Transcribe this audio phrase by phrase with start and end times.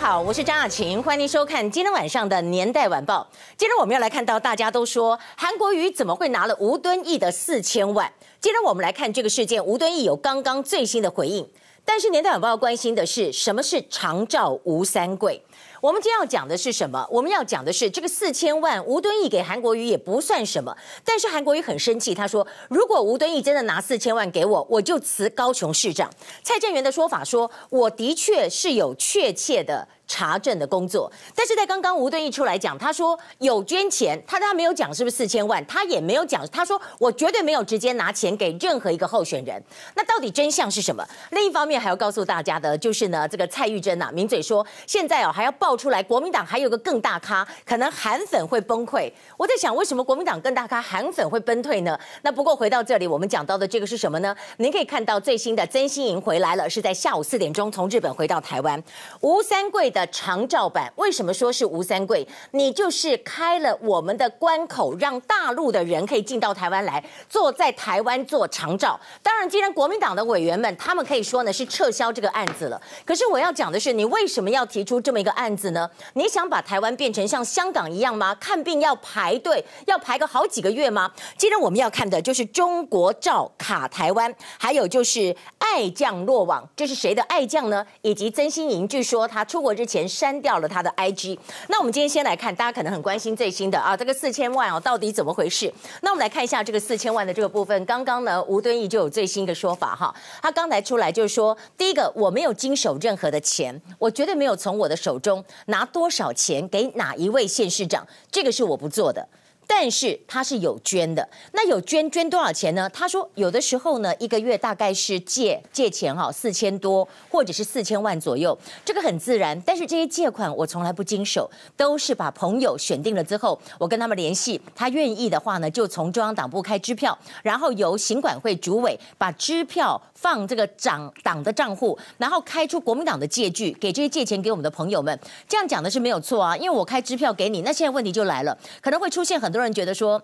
[0.00, 3.28] 好，我是张雅琴，欢迎收看今天晚上的《年代晚报》。
[3.56, 8.10] 今天我们要来看到，大家都说韩国瑜怎么会拿了吴敦义的四千万？
[8.40, 11.46] 今天我们来看这个事件，吴敦义有刚刚最新的回应。
[11.84, 15.42] 但是《年代晚报》关心的是，什么是长照吴三桂？
[15.80, 17.06] 我们今天要讲的是什么？
[17.08, 20.76] 我们要讲的是这个四千万，吴敦义给韩国瑜也不算什么。
[21.04, 26.10] 但是韩国瑜很生气，他说：“如果吴敦义真的拿四千万给我，我就辞高雄市长。”
[26.42, 39.62] 蔡正元的说法说：“我的确是有确切的。”查证的工作，但是在刚刚吴敦义出来讲，他说有捐钱，他他没有讲是不是四千万，他也没有讲，他说我绝对没有直接拿钱给任何一个候选人。
[39.94, 41.06] 那到底真相是什么？
[41.30, 49.12] 另一方面还要告诉大家的就是呢，这个蔡玉珍呐、啊，名嘴说现在哦还要爆出来，国民党还有个更大咖，可能韩粉会崩溃。
[49.36, 52.00] 我在想，为什么国民党更大咖，韩粉会崩退呢？
[52.22, 54.34] 那不过回到这里，我们讲到的这个是什么呢？
[54.56, 58.82] 您可以看到最新的曾心莹回来了，是在下午四点钟从日本回到台湾，
[59.20, 59.97] 吴三桂的。
[59.98, 62.26] 的长照版为什么说是吴三桂？
[62.52, 68.98] 你就是开了我们的关口，让大陆的人可以进到台湾来做，在台湾做长照。
[69.22, 75.90] 当然，既然国民党的委员们他们可以说呢是撤销这个案子了，可是我要讲的是，你为什么要提出这么一个案子呢？
[76.14, 78.32] 你想把台湾变成像香港一样吗？
[78.36, 81.10] 看病要排队，要排个好几个月吗？
[81.36, 87.84] 今天我们要看的就是中国照卡台湾，还有就是爱将落网，这是谁的爱将呢？
[88.02, 91.38] 以及曾心莹，据说他出国之前删掉了他的 IG。
[91.68, 95.72] 那我们今天先来看，大家可能很关心最新的啊，这个四千万哦，到底怎么回事？
[96.02, 97.84] 那我们来看一下这个四千万的这个部分。
[97.86, 109.26] 刚刚呢，吴敦义就有最新的说法哈，他刚才出来就是说，第一个，我没有经手任何的钱，我绝对没有从我的手中拿多少钱给哪一位县市长，这个是我不做的。
[109.70, 112.88] 但是他是有捐的，那有捐捐多少钱呢？
[112.88, 119.60] 他说有的时候呢，一个月大概是借借钱哈，四千多或者是四千万左右，这个很自然。
[119.66, 135.16] 但是这些借款我从来不经手，都是把朋友选定了之后，我跟他们联系，他愿意的话呢，就从中央党部开支票，然后由行管会主委把支票放这个党党的账户，然后开出国民党的借据，给这些借钱给我们的朋友们。
[135.46, 139.57] 这样讲的是没有错啊，因为我开支票给你，那现在问题就来了，可能会出现很多。
[139.58, 140.22] 很多人觉得说。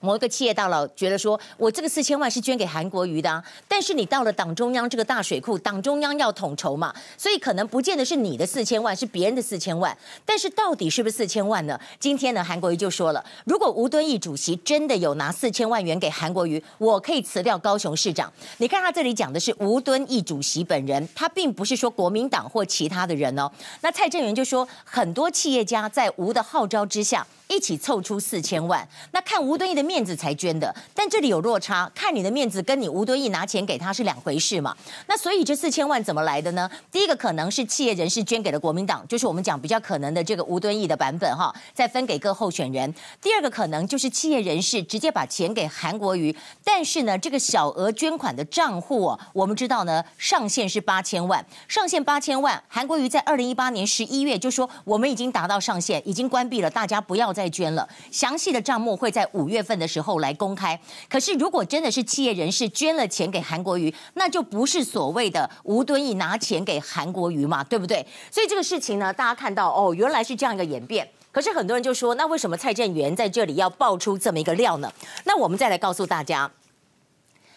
[0.00, 9.96] 某一个企业大佬觉得说，我这个四千万是捐给韩国瑜的，但是你到了党中央这个大水库，党中央要统筹嘛，所以可能不见得是你的四千万，是别人的四千万。
[10.24, 11.78] 但是到底是不是四千万呢？
[11.98, 18.32] 今天呢，韩国瑜就说了，如果吴敦义主席真的有拿四千万元给韩国瑜，我可以辞掉高雄市长。
[18.58, 23.50] 你看他这里讲的是吴敦义主席本人，他并不是说国民党或其他的人哦。
[23.80, 27.26] 那蔡正元就说，很多企业家在吴的号召之下。
[27.48, 34.76] 一起凑出四千万，那看吴敦义的面面子才捐的，但这里有落差，看你的面子跟你吴敦义拿钱给他是两回事嘛？
[35.06, 36.70] 那所以这四千万怎么来的呢？
[36.92, 42.94] 第一个可能是企业人士捐给了国民党，就是我们讲比较可能的这个吴敦义的版本哈，再分给各候选人。
[43.22, 57.32] 第二个可能就是企业人士直接把钱给韩国瑜，但是呢，这个小额捐款的账户，我们知道呢，上限是八千万，上限八千万，韩国瑜在二零一八年十一月就说我们已经达到上限，已经关闭了，大家不要。
[57.36, 60.78] 再捐了，详细的账目会在五月份的时候来公开。
[61.08, 68.06] 可是，如果真的是企业人士捐了钱给韩国瑜，那就不是所谓的吴敦义拿钱给韩国瑜嘛，对不对？
[68.30, 71.08] 所以这个事情呢，大家看到哦，原来是这样一个演变。
[71.30, 74.90] 可是很多人就说，那为什么蔡正元在这里要爆出这么一个料呢？
[75.24, 76.50] 那我们再来告诉大家。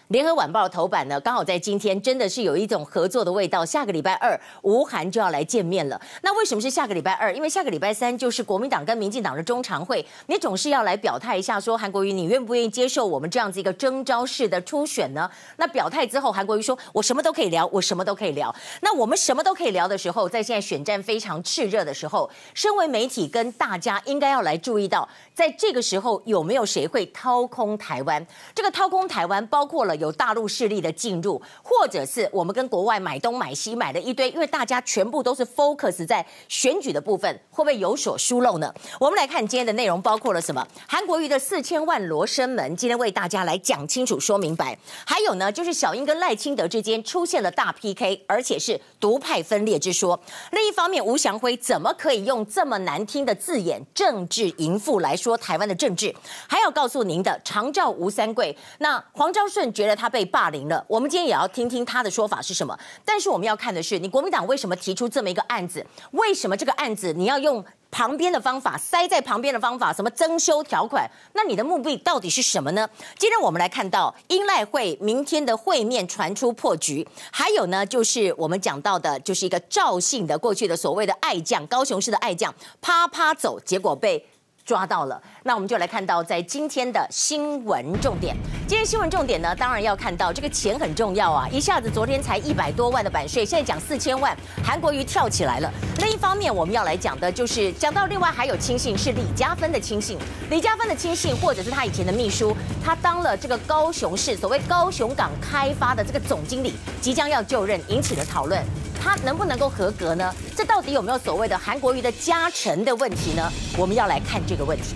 [0.09, 3.63] 联合晚报头版呢，刚好在今天，真的是有一种合作的味道。
[3.63, 6.01] 下个礼拜二，吴涵就要来见面了。
[6.23, 7.31] 那为什么是下个礼拜二？
[7.31, 15.29] 因为下个礼拜三就是国民党跟民进党的中常会，你总是要来表态一下，说韩国瑜，你愿不愿意接受我们这样子一个征召式的初选呢？
[15.57, 18.53] 那表态之后，韩国瑜说，我什么都可以聊，我什么都可以聊。
[18.81, 28.25] 那我们什么都可以聊的时候，在现在选战非常炽热的时候，身为媒体跟大家应该要来注意到，在这个时候有没有谁会掏空台湾？
[28.55, 29.98] 这个掏空台湾包括了。
[29.99, 38.73] 有大陆势力的进入，或者是我们跟国外买东买西买了一堆，因为大家全部都是 focus 在选举的部分，会不会有所疏漏呢？
[38.99, 40.65] 我们来看今天的内容，包括了什么？
[40.87, 44.75] 韩国瑜的四千万罗生门，今天为大家来讲清楚、说明白。
[45.05, 50.19] 还有呢，就是小英跟赖清德之间出现了大 PK，而且是独派分裂之说。
[50.51, 56.15] 另一方面，吴祥辉怎么可以用这么难听的字眼“政治淫妇”来说台湾的政治？
[56.47, 59.88] 还要告诉您的长照吴三桂，那黄昭顺觉得。
[59.95, 62.77] 他被霸凌了，我们今天也要听听他的说法是什么。
[63.05, 65.85] 但是我们要看的是，你国民党为什么提出这么一个案子？
[66.11, 71.09] 为什么这个案子你要用旁边的方法，塞在旁边的方法，什么增修条款？
[71.33, 72.87] 那你的目的到底是什么呢？
[73.17, 84.25] 今天我们来看到英赖会明天的会面传出破局，还有呢，就是我们讲到的，就是一个赵姓的过去的所谓的爱将，高雄市的爱将，啪啪走，结果被。
[84.65, 85.19] 抓到了，
[85.49, 88.37] 那我们就来看到在今天的新闻重点。
[88.67, 91.49] 今天新闻重点呢，当然要看到这个钱很重要啊！
[91.51, 95.73] 一下子昨天才一百多万的版税，现在讲四千万，韩国瑜跳起来了。
[95.97, 100.19] 另一方面，我们要来讲的就是讲到另外还有亲信是李嘉芬的亲信，
[100.51, 102.55] 李嘉芬的亲信或者是他以前的秘书，
[102.85, 108.63] 他当了这个高雄市所谓高雄港开发的这个总经理，即将要就任，引起了讨论。
[109.01, 110.31] 他能不能够合格呢？
[110.55, 113.51] 这到底有没有所谓的韩国瑜的加成的问题呢？
[113.75, 114.93] 我们要来看这个问题。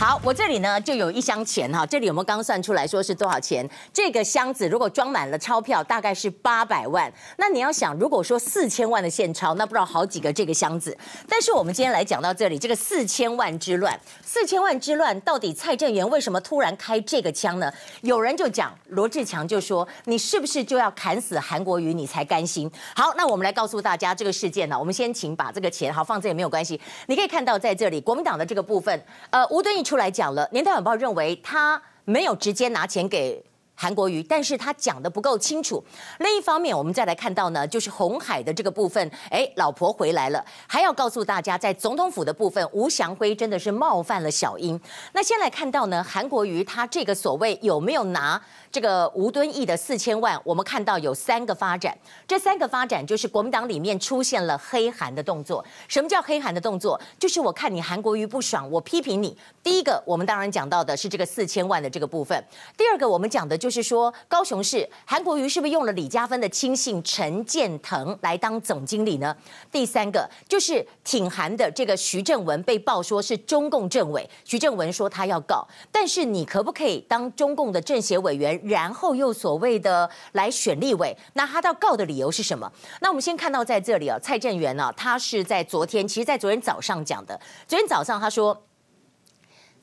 [0.00, 3.68] 好，我这里呢就有一箱钱哈，这里有没有刚算出来说是多少钱？
[3.92, 7.12] 这个箱子如果装满了钞票，大概是八百万。
[7.36, 10.96] 那你要想，如果说四千万的现钞，那不知道好几个这个箱子。
[11.28, 17.68] 但是我们今天来讲到这里，这个四千万之乱，四千万之乱，到底蔡正元为什么突然开这个枪呢？
[18.02, 22.70] 有人就讲，罗志强就说，你是不是就要砍死韩国瑜，你才甘心？
[22.94, 26.80] 好，那我们来告诉大家这个事件呢，我们先请把这个钱好放这也没有关系。
[27.06, 29.82] 你可以看到在这里，国民党的这个部分，呃，吴敦义。
[29.88, 33.42] 出来讲了，年代晚报认为他没有直接拿钱给
[33.80, 35.80] 韩国瑜，但是他讲得不够清楚。
[36.18, 44.78] 另一方面，我们再来看到呢，就是红海的这个部分，哎，老婆回来了，还要告诉大家，在总统府的部分，吴祥辉真的是冒犯了小英。
[45.12, 48.42] 那先来看到呢，韩国瑜他这个所谓有没有拿？
[48.70, 51.96] 这个吴敦义的四千万，我们看到有三个发展，
[52.26, 55.64] 这三个发展就是国民党里面出现了黑韩的动作。
[55.86, 57.00] 什么叫黑韩的动作？
[57.18, 59.34] 就是我看你韩国瑜不爽，我批评你。
[59.62, 62.38] 第一个，我们当然讲到的是这个四千万的这个部分；
[62.76, 69.36] 第二个，我们讲的就就是说高雄市韩国瑜是不是用了李嘉芬的亲信陈建腾来当总经理呢？
[69.70, 78.58] 第三个，就是挺韩的这个徐正文被爆说是中共政委，徐正文说他要告，但是你可不可以当中共的政协委员？
[78.64, 82.72] 然后又所谓的来选立委，那他到告的理由是什么？
[83.02, 87.38] 那我们先看到在这里啊，蔡正元呢，他是在昨天，其实在昨天早上讲的。
[87.66, 88.58] 昨天早上他说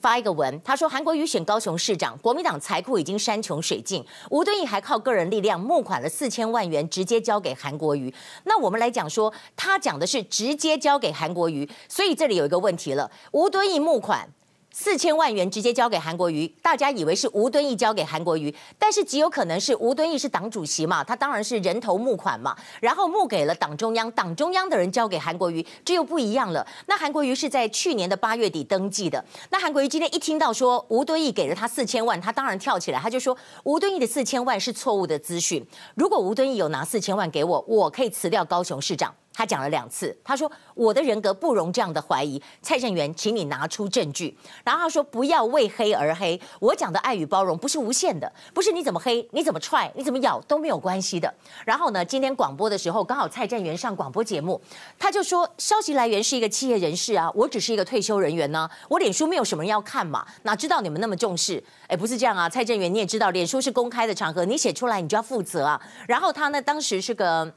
[0.05, 8.13] 发一个文，他说韩国瑜选高雄市长，国民党财库已经山穷水尽，吴敦义还靠个人力量募款了四千万元，直接交给韩国瑜。
[8.43, 14.29] 那我们来讲说，他讲的是直接交给韩国瑜，所以这里有一个问题了，吴敦义募款。
[14.77, 26.67] 四千万元直接交给韩国瑜，大家以为是吴敦义交给韩国瑜，但是极有可能是吴敦义是党主席嘛，他当然是人头募款嘛，然后募给了党中央，党中央的人交给韩国瑜，这又不一样了。
[26.87, 39.15] 那韩国瑜是在去年的八月底登记的，那韩国瑜今天一听到说吴敦义给了他四千万，他当然跳起来，他就说吴敦义的四千万是错误的资讯，如果吴敦义有拿四千万给我，我可以辞掉高雄市长。
[39.35, 42.41] 他讲了两次，他说我的人格不容这样的怀疑。
[42.61, 44.35] 蔡正元，请你拿出证据。
[44.63, 46.39] 然后他说不要为黑而黑。
[46.61, 51.31] 我讲的爱与包容不是无限的，不是你怎么黑、你怎么踹、你怎么咬都没有关系的。
[51.65, 54.59] 然后呢，今天广播的时候刚好蔡正元上广播节目，
[54.97, 61.61] 他就说消息来源是一个企业人士啊，我只是一个退休人员呢、我脸书没有什么人要看嘛，哪知道你们那么重视？
[61.87, 65.81] 哎，不是这样啊，蔡正元你也知道，脸书是公开的场合，你写出来你就要负责啊。
[66.07, 67.53] 然后他呢，当时是个。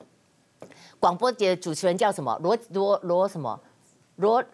[1.00, 2.38] 广播节主持人叫什么？
[2.42, 3.60] 罗罗罗什么？
[4.16, 4.44] 罗。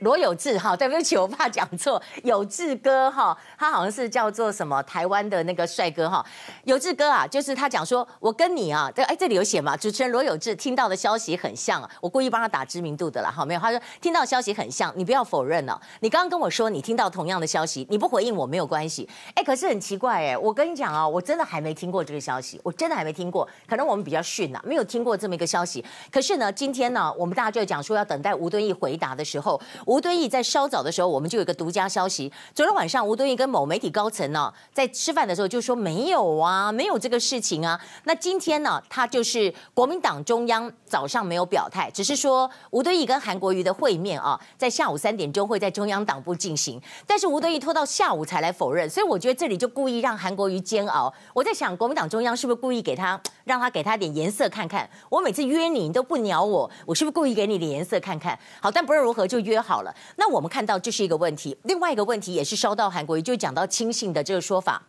[0.00, 2.00] 罗有志哈，对不起，我怕讲错。
[2.22, 6.24] 有志哥哈，他好像是叫做什么台湾的那个帅哥哈。
[6.64, 9.76] 有志哥啊，就是他讲说，我跟你啊，对，哎，这里有写嘛。
[9.76, 13.60] 主持人罗有志听到的消息很像啊，我故意帮他打知名度的啦，好没有？
[13.60, 15.78] 他说听到消息很像，你不要否认哦。
[16.00, 19.08] 你刚刚跟我说你听到同样的消息，你不回应我没有关系。
[19.34, 23.48] 哎，可是很奇怪哎，我跟你讲啊，我真的还没听过这个消息，我真的还没听过。
[23.66, 25.84] 可能我们比较逊呐，没有听过这么一个消息。
[26.12, 29.60] 可是呢，今天呢，我们大家就讲说要等待吴敦义回答的时候。
[29.86, 32.30] 吴敦义在稍早的时候，我们就有一个独家消息。
[32.52, 37.80] 昨天晚上，吴敦义跟某媒体高层呢，在吃饭的时候就说没有啊，没有这个事情啊。
[38.02, 46.82] 那今天呢，他就是国民党中央早上没有表态，只是说吴敦义跟韩国瑜的会面啊，在下午三点钟会在中央党部进行。
[47.06, 51.14] 但是吴敦义拖到下午才来否认，所以我觉得这里就故意让韩国瑜煎熬。
[51.32, 54.90] 我在想，国民党中央是不是故意给他， 让他给他点颜色看看？
[55.08, 58.36] 我每次约你，你都不鸟我，我是不是故意给你点颜色看看？
[58.60, 59.94] 好，但不论如何，就约好好了。
[60.16, 64.82] 那我们看到这是一个问题，另外一个问题也是烧到韩国瑜，就讲到亲信的这个说法。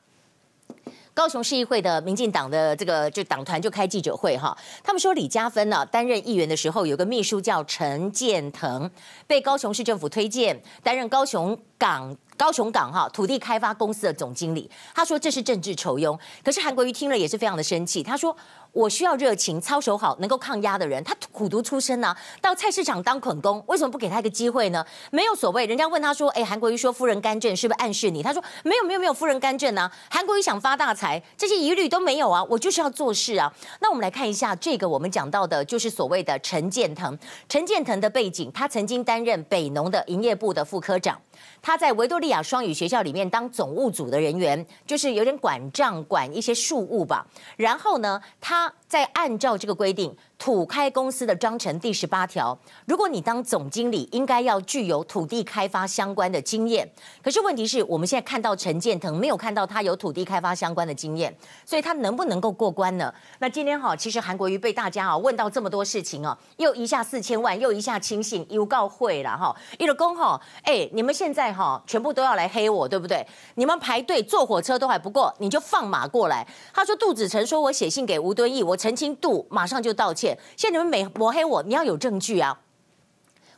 [1.13, 8.89] 高雄市议会的民进党的这个就党团就开记者会哈，他们说李佳芬呢担任议员的时候，有个秘书叫陈建腾，
[9.25, 16.17] 被高雄市政府推荐担任高雄港高雄港哈土地开发公司的总经理，他说这是政治酬庸。
[16.46, 18.34] 可是韩国瑜听了也是非常的生气，他说。
[18.77, 21.03] 我需要热情、操守好、能够抗压的人。
[21.03, 24.86] 他苦读出身呐、啊，到菜市场当捆工，为什么不给他一个机会呢？
[25.10, 25.65] 没有所谓。
[25.65, 29.91] 人家问他说：“哎，韩国瑜说夫人干政，是不是暗示你？”他说：“没有，没有，没有夫人干政啊。
[30.12, 32.43] 韩国瑜想发大财，这些疑虑都没有啊。
[32.43, 37.17] 我就是要做事啊。”那我们来看一下这个，我们讲到的就是所谓的陈建腾。
[37.50, 41.19] 陈建腾的背景，他曾经担任北农的营业部的副科长。
[41.62, 47.28] 他在维多利亚双语学校里面当总务组的人员，就是有点管账、管一些事务吧。
[47.56, 50.16] 然后呢，他在按照这个规定。
[50.38, 56.88] 土开公司的章程第十八条，如果你当总经理，应该要具有土地开发相关的经验。
[57.24, 63.12] 可是问题是我们现在看到陈建腾，没有看到他有土地开发相关的经验，所以他能不能够过关呢？
[63.39, 73.25] 那今天哈，其实韩国瑜被大家啊问到这么多事情哦，又一下四千万，又一下亲信，又告会了哈，一个公哈，哎，你们现在哈全部都要来黑我，对不对？
[73.56, 76.48] 你们排队坐火车都还不过，你就放马过来。
[76.72, 80.26] 他说杜子成说我写信给吴敦义，我澄清杜马上就道歉。
[80.55, 82.60] 现在你们每抹黑我，你要有证据啊！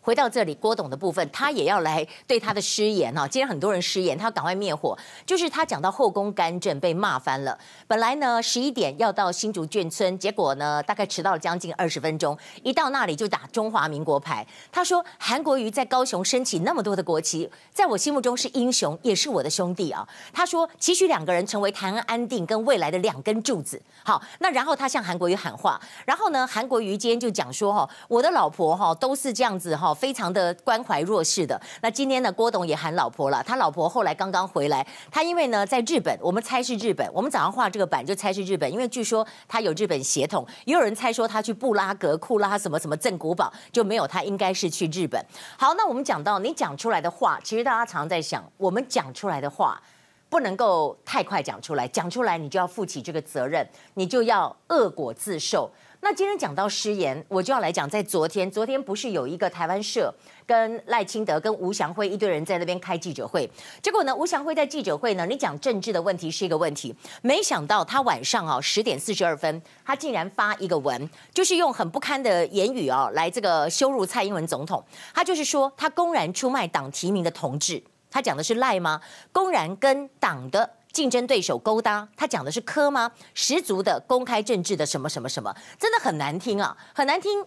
[0.10, 3.28] 回到这里，郭董的部分，他也要来对他的失言哈。
[3.28, 4.98] 今天很多人失言，他要赶快灭火。
[5.24, 7.56] 就是他讲到后宫干政被骂翻了。
[7.86, 14.44] 本来呢十一点要到新竹眷村，结果呢大概迟到了将近二十分钟，一到那里就打中华民国牌。
[14.72, 20.10] 他说韩国瑜在高雄升起那么多的国旗，在我心目中是英雄，也是我的兄弟啊。
[20.34, 23.80] 他说期许两个人成为台湾安定跟未来的两根柱子。
[24.04, 29.94] 好，那然后他向韩国瑜喊话，然后呢韩国瑜今天就讲说哈，我的老婆哈都是这样子哈。
[30.00, 31.60] 非常的关怀弱势的。
[31.82, 33.44] 那今天呢，郭董也喊老婆了。
[33.44, 37.06] 他老婆后来刚刚回来，他因为呢在日本，我们猜是日本。
[37.14, 40.48] 我们早上画这个版就猜是日本，因为据说他有日本血统。
[40.64, 45.22] 也有人猜说他去布拉格、库拉什么什么镇古堡，就没有他应该是去日本。
[45.58, 49.82] 好，那我们讲到你讲出来的话，其实大家常常在想，我们讲出来的话
[50.30, 55.70] 不能够太快讲出来，讲出来你就要负起这个责任，你就要恶果自受。
[56.02, 60.14] 那今天讲到失言，我就要来讲，在昨天，昨天不是有一个台湾社
[60.46, 63.50] 跟赖清德跟吴祥辉一堆人在那边开记者会，
[63.82, 74.82] 结果呢，吴祥辉在记者会呢，你讲政治的问题是一个问题，没想到他晚上啊十点四十二分，他竟然发一个文，就是用很不堪的言语啊来这个羞辱蔡英文总统，
[75.14, 79.02] 他就是说他公然出卖党提名的同志，他讲的是赖吗？
[79.34, 80.78] 公然跟党的。
[80.92, 83.12] 竞争对手勾搭，他讲的是科吗？
[83.34, 87.46] 十足的公开政治的什么什么什么，真的很难听啊，很难听。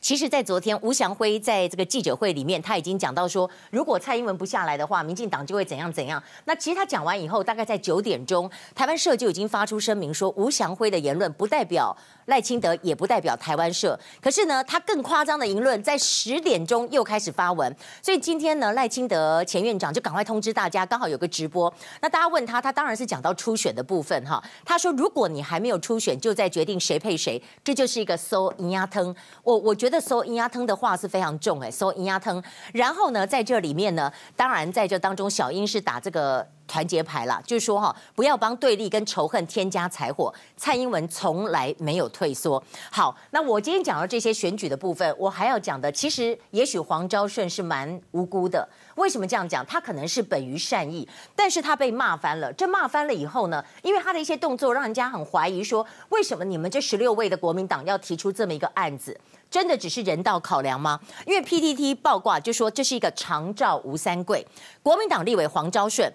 [0.00, 6.22] 其实，在昨天，吴祥辉在这个记者会里面，他已经讲到说，如果蔡英文不下来的话，民进党就会怎样怎样。
[6.44, 13.98] 那其实他讲完以后，大概在九点钟，台湾社就已经发出声明说，吴祥辉的言论不代表赖清德，也不代表台湾社。
[14.22, 17.74] 可是呢，他更夸张的言论在十点钟又开始发文。
[18.00, 21.72] 所以今天呢，赖清德前院长就赶快通知大家，刚好有个直播。
[22.00, 24.40] 那大家问他，他当然是讲到初选的部分哈。
[24.64, 29.12] 他说，如果你还没有初选，就在决定谁配谁，这就是一个搜银鸭汤。
[29.42, 30.00] 我我觉得。
[30.04, 32.44] 搜银鸭汤的话是非常重哎，搜银鸭汤。
[32.74, 40.32] 然后呢，在这里面呢，当然在这当中，小英是打这个团结牌了，就是说哈，不要帮对立跟仇恨添加柴火。
[40.56, 42.62] 蔡英文从来没有退缩。
[42.90, 48.68] 好，那我今天讲到这些选举的部分，我还要讲的，其实也许黄昭顺是蛮无辜的。
[48.96, 49.64] 为什么这样讲？
[49.66, 52.52] 他可能是本于善意，但是他被骂翻了。
[52.52, 59.18] 这骂翻了以后呢，因为他的一些动作，让人家很怀疑说，为什么你们这十六位的国民党要提出这么一个案子？
[59.50, 60.98] 真的只是人道考量吗？
[61.26, 64.46] 因为 PTT 爆挂就说这是一个长照吴三桂，
[64.82, 66.12] 国民党立委黄昭顺。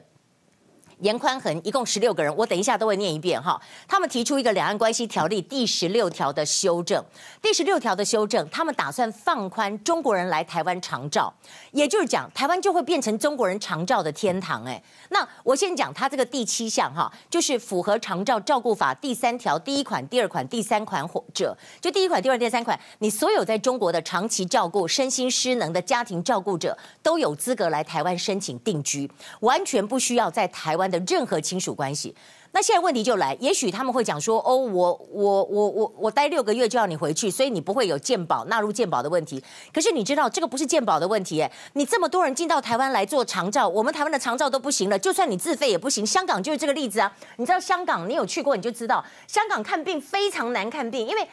[1.00, 3.60] 严宽恒一共十六个人，我等一下都会念一遍哈。
[3.88, 7.04] 他们提出一个两岸关系条例第十六条的修正，
[7.42, 11.34] 第十六条的修正，他们打算放宽中国人来台湾长照，
[11.72, 14.82] 也就是讲台湾就会变成中国人长照的天堂哎。
[15.10, 29.10] 那我先讲他这个第七项哈，就是符合长照照顾法第三条第一款、第二款、第三款或者，就第一款、第二、第三款，你所有在中国的长期照顾、身心失能的家庭照顾者都有资格来台湾申请定居，
[29.42, 32.16] 完全不需要在台湾的任何亲属关系，
[32.52, 39.44] 那现在问题就来，也许他们会讲说，哦，我我我我我待六个月就要你回去，所以你不会有健保纳入健保的问题。
[39.74, 46.06] 可是你知道这个不是健保的问题，你这么多人进到台湾来做长照，我们台湾的长照都不行了，就算你自费也不行。
[46.06, 51.28] 香港就是这个例子啊，你知道香港，你有去过你就知道，香港看病非常难看病，因为。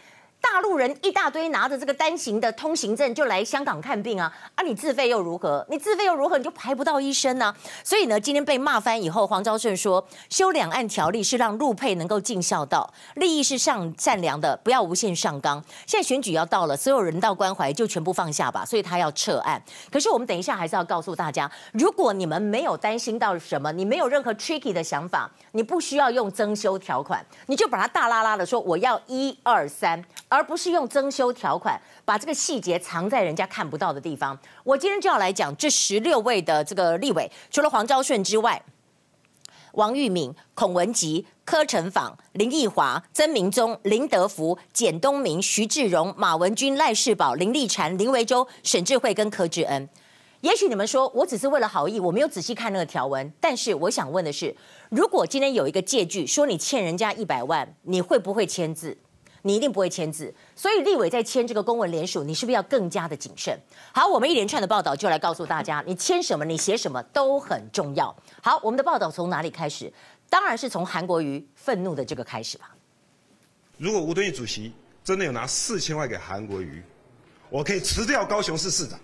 [0.53, 5.67] 大陆人一大堆拿着这个单行的通行证就来香港看病啊，啊，你自费又如何？
[5.69, 6.39] 你自费又如何？
[6.39, 15.63] 你就排不到医生呢、所以呢，今天被骂翻以后，黄昭顺说，修两岸条例是让陆配能够尽孝道，利益是上善良的，不要无限上纲。
[15.85, 19.61] 现在选举要到了，所有人道关怀就全部放下吧，所以他要撤案。
[19.91, 30.03] 可是我们等一下还是要告诉大家，如果你们没有担心到什么，你没有任何 tricky 的想法，你不需要用增修条款，你就把它大拉拉的说我要一二三。
[30.37, 34.39] 而不是用增修条款把这个细节藏在人家看不到的地方。
[34.65, 38.63] 我今天就要来讲这十六位的这个立委，除了黄昭顺之外，
[39.73, 49.89] 王玉敏、孔文吉、柯承芳、林奕华、曾明宗、林德福、简东明、徐志荣、马文君、赖世宝、林力产、林维洲、沈智慧跟柯志恩。
[50.43, 53.33] 也许你们说我只是为了好意，我没有仔细看那个条文。
[53.41, 54.55] 但是我想问的是，
[54.91, 58.99] 如果今天有一个借据说你欠人家一百万，你会不会签字？
[59.47, 63.57] 你一定不会签字，所以立委在签这个公文联署，你是不是要更加的谨慎？
[63.93, 68.13] 好，我们一连串的报道就来告诉大家，你签什么，你写什么都很重要。
[68.43, 69.93] 好，我们的报道从哪里开始？
[70.29, 72.75] 当然是从韩国瑜愤怒的这个开始吧。
[73.79, 74.73] 如果吴敦义主席
[75.05, 76.83] 真的有拿四千万给韩国瑜，
[77.49, 78.99] 我可以辞掉高雄市市长。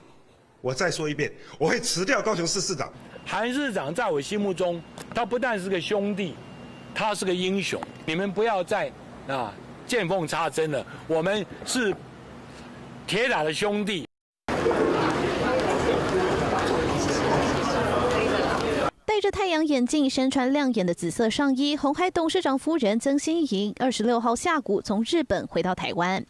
[0.61, 2.92] 我再说一遍，我会辞掉高雄市市长。
[3.25, 4.82] 韩市长在我心目中，
[5.14, 6.34] 他不但是个兄弟，
[6.92, 7.80] 他是个英雄。
[8.04, 8.90] 你们不要再
[9.28, 9.54] 啊。
[9.86, 11.94] 见缝插针了，我们是
[13.06, 14.06] 铁打的兄弟。
[19.04, 26.24] 戴着太阳眼镜、身穿亮眼的紫色上衣，红海董事长夫人曾心莹二十六号下午从日本回到台湾。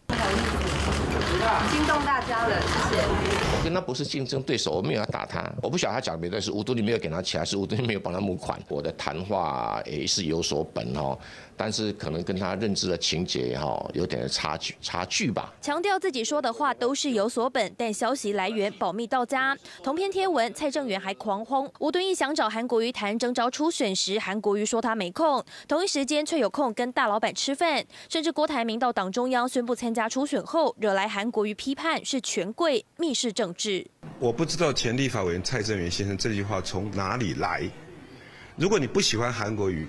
[1.71, 3.32] 惊动大家了，谢谢。
[3.73, 5.50] 那不是竞争对手，我没有要打他。
[5.62, 8.61] 我不晓得他讲的没对，是吴敦义没有给他钱，还是吴敦义没有帮他募款。
[8.69, 11.19] 我的谈话也是有所本哦。
[11.55, 15.52] 但是可能跟他认知的情节哈有点差距差距吧。
[15.61, 19.57] 强调自己说的话都是有所本，但消息来源保密到家。
[19.83, 27.85] 同篇贴文，蔡正元还狂轰吴敦义想找韩国瑜谈征召初选时，韩国瑜说他没空，同一时间却有空跟大老板吃饭。
[28.09, 33.62] 甚至郭台铭到党中央宣布参加初选后，惹来韩国瑜批判是权贵密室政治。
[34.19, 37.69] 我不知道前立法委员蔡正元先生这句话从哪里来。
[38.57, 39.87] 如果你不喜欢韩国瑜。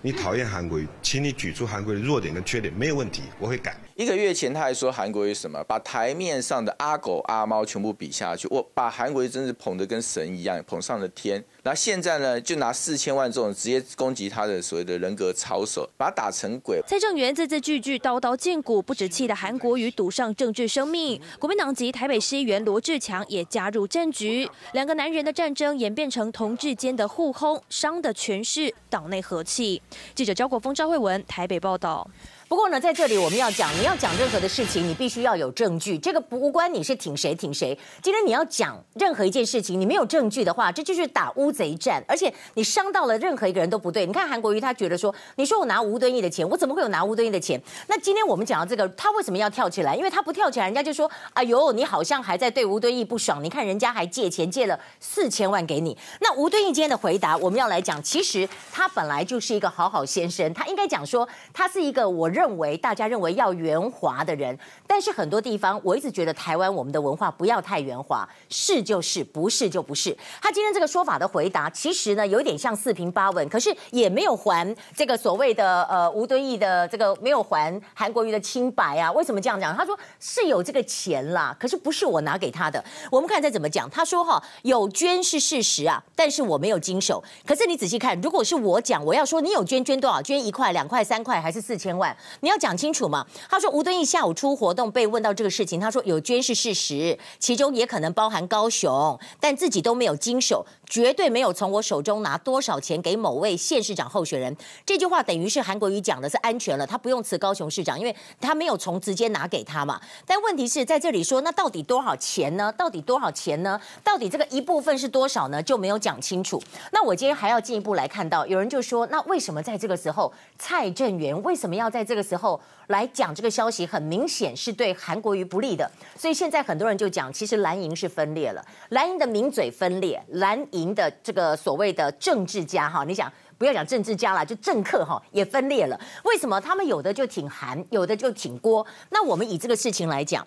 [0.00, 3.76] 你讨厌韩国瑜，请你举出韩国瑜的弱点跟缺点，没有问题，我会改。
[3.98, 11.42] 一个月前他还说韩国瑜什么，把台面上的阿狗阿猫全部比下去，我把韩国瑜真是捧得跟神一样，捧上了天。
[11.64, 16.80] 那现在呢，就拿四千万这种直接攻击他的所谓的人格操守，把他打成鬼。
[16.86, 24.48] 蔡正元字字句句刀刀见骨，不止气的韩国瑜赌上政治生命，国民党籍台北市议员罗志强也加入战局。
[24.74, 29.82] 两个男人的战争演变成同志间的互轰，伤的全是党内和气。
[30.14, 32.08] 记者焦国峰、赵慧文台北报道。
[32.48, 35.98] 不过呢，在这里我们要讲，你要讲任何的事情，你必须要有证据。
[35.98, 37.78] 这个不关你是挺谁挺谁。
[38.00, 44.06] 今天你要讲任何一件事情，你没有证据的话，这就是打乌贼战，而且你伤到了任何一个人都不对。
[44.06, 47.60] 你看韩国瑜，他觉得说，你说我拿吴敦义的钱，我怎么会有拿吴敦义的钱？
[47.86, 49.94] 那今天我们讲到这个，他为什么要跳起来？
[49.94, 53.44] 因为他不跳起来，人家就说，哎呦，你好像还在对吴敦义不爽。
[53.44, 55.94] 你看人家还借钱借了四千万给你。
[56.20, 62.30] 那吴敦义今天的回答，我们要来讲，其实他本来就是一个好好先生，他应该讲说，他是一个我。
[62.38, 70.16] 认为大家认为要圆滑的人，但是很多地方我一直觉得台湾我们的文化不要太圆滑，是就是，不是就不是。
[70.40, 79.10] 他今天这个说法的回答，其实呢有点像四平八稳，可是也没有还这个所谓的呃吴敦义的这个没有还韩国瑜的清白啊？
[79.10, 79.76] 为什么这样讲？
[79.76, 82.84] 他说是有这个钱啦，可是不是我拿给他的。
[83.10, 87.20] 我们看再怎么讲，他说哈有捐是事实啊，但是我没有经手。
[87.44, 90.22] 可是你仔细看，如果是我讲，我要说你有捐，捐多少？
[90.22, 92.16] 捐一块、两块、三块，还是四千万？
[92.40, 93.26] 你要讲清楚嘛？
[93.48, 104.56] 他说吴敦义下午出活动被问到这个事情，他说有捐是事实，其中也可能包含高雄，但自己都没有经手，绝对没有从我手中拿多少钱给某位县市长候选人。
[104.86, 110.00] 这句话等于是韩国瑜讲的是安全了，他不用辞高雄市长，因为他没有从直接拿给他嘛。
[110.26, 112.72] 但问题是在这里说，那到底多少钱呢？
[112.76, 113.80] 到底多少钱呢？
[114.02, 115.62] 到底这个一部分是多少呢？
[115.62, 116.62] 就没有讲清楚。
[116.92, 135.96] 那我今天还要进一步来看到，有人就说，那为什么在这个时候蔡正元为什么要在这个这个时候来讲这个消息，很明显是对韩国瑜不利的，所以现在很多人就讲，其实蓝营是分裂了，蓝营的名嘴分裂，蓝营的这个所谓的政治家哈，你想不要讲政治家了，就政客哈也分裂了。
[136.24, 136.60] 为什么？
[136.60, 138.84] 他们有的就挺韩，有的就挺郭。
[139.10, 140.44] 那我们以这个事情来讲。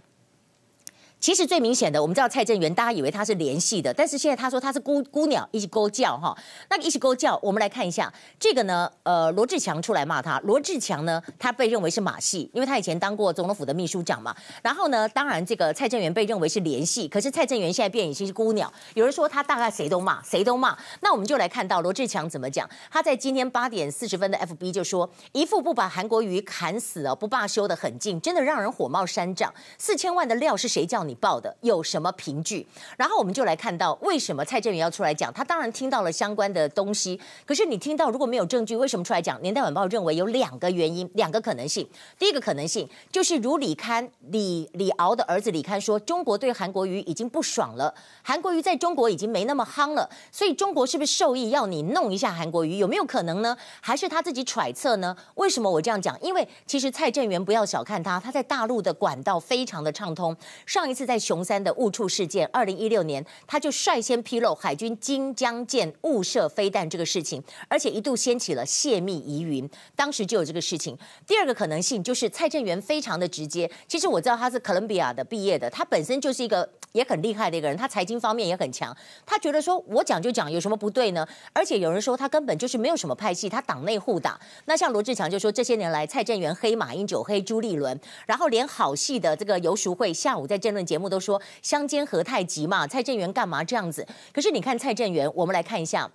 [1.22, 6.36] 其实最明显的，我们知道蔡正元，大家以为他是连系的，但是现在他说他是孤孤鸟一起勾叫哈。
[6.68, 10.40] 那个一起勾叫，我们来看一下这个呢，呃，罗志强出来骂他。
[10.40, 14.36] 罗志强呢，他被认为是马戏，因为他以前当过总统府的秘书长嘛。
[14.64, 18.74] 然后呢，当然这个蔡正元被认为是连系，可是蔡正元现在变已经是孤鸟。
[18.96, 20.76] 有人说他大概谁都骂，谁都骂。
[21.02, 22.68] 那我们就来看到罗志强怎么讲。
[22.90, 29.54] 他在今天八点四十分的 FB 就说，一副不把韩国瑜砍死哦不罢休的狠劲，真的让人火冒三丈。
[29.78, 31.11] 四千万的料是谁叫你？
[31.12, 32.65] 你报的有什么凭据？
[32.95, 35.32] 然后我们就来看到为什么蔡正元要出来讲。
[35.34, 39.41] 他当然听到了相关的东西，可是你听到如果没有证据，为什么出来讲？
[39.41, 41.86] 年代晚报认为有两个原因，两个可能性。
[42.17, 52.78] 第一个可能性就是如李刊李李敖的儿子李刊说，中国对韩国瑜已经不爽了，韩国瑜在中国已经没那么夯了，所以中国是不是受益要你弄一下韩国瑜？
[52.78, 53.58] 有没有可能呢？
[53.82, 55.13] 还是他自己揣测呢？
[55.36, 56.17] 为什么我这样讲？
[56.21, 60.34] 因为其实蔡正元不要小看他，他在大陆的管道非常的畅通。
[60.65, 61.01] 上一次。
[61.02, 70.96] 是在熊三的误触事件，二零一六年，他就率先披露海军金江舰误射飞弹这个事情，而且一度掀起了泄密疑云，当时就有这个事情。
[71.26, 81.28] 第二个可能性就是蔡正元非常的直接，其实我知道他是哥伦比亚的毕业的，他本身就是一个也很厉害的一个人，他财经方面也很强，他觉得说我讲就讲，有什么不对呢？
[81.52, 84.40] 而且有人说他根本就是没有什么派系，他党内互打。
[84.66, 91.12] 那像罗志强就说这些年来蔡正元黑马英九黑朱立伦，然后连好戏的这个游淑慧下午在政论节目。
[91.12, 94.08] 都说相煎何太急嘛，蔡正元干嘛这样子？
[94.32, 96.10] 可是你看蔡正元，我们来看一下。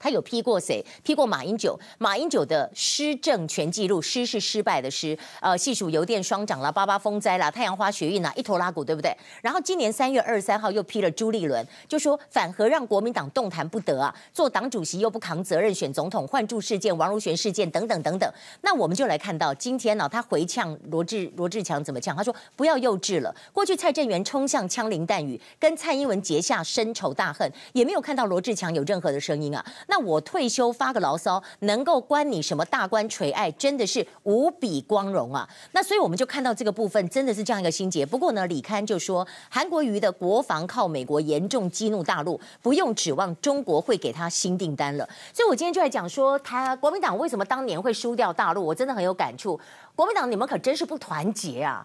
[0.00, 0.84] 他有批过谁？
[1.04, 1.78] 批过马英九。
[1.98, 5.16] 马英九的施政全记录，失是失败的失。
[5.40, 9.14] 呃，细数油电双涨啦，八八风灾啦，太阳花学运啦，一拖拉库，对不对？
[9.42, 18.32] 然后今年三月二十三号又批了朱立伦，就说反核让国民党动弹不得啊，做党主席又不扛责任，选总统换柱事件、王如玄事件等等等等。
[18.62, 22.16] 那我们就来看到今天呢、他回呛罗志罗志强怎么呛？
[22.16, 23.34] 他说不要幼稚了。
[23.52, 29.62] 过去蔡正元冲向枪林弹雨，跟蔡英文结下深仇大恨，也没有看到罗志强有任何的声音啊。
[29.90, 35.46] 那我退休发个牢骚，能够关你什么大官垂爱，真的是无比光荣啊！
[35.72, 38.06] 那所以我们就看到这个部分真的是这样一个心结。
[38.06, 45.08] 不过呢，李刊就说韩国瑜的国防靠美国，严重激怒大陆，不用指望中国会给他新订单了。
[45.34, 49.58] 所以我今天就来讲说，他国民党为什么当年会输掉大陆，我真的很有感触。
[49.96, 51.84] 国民党你们可真是不团结啊！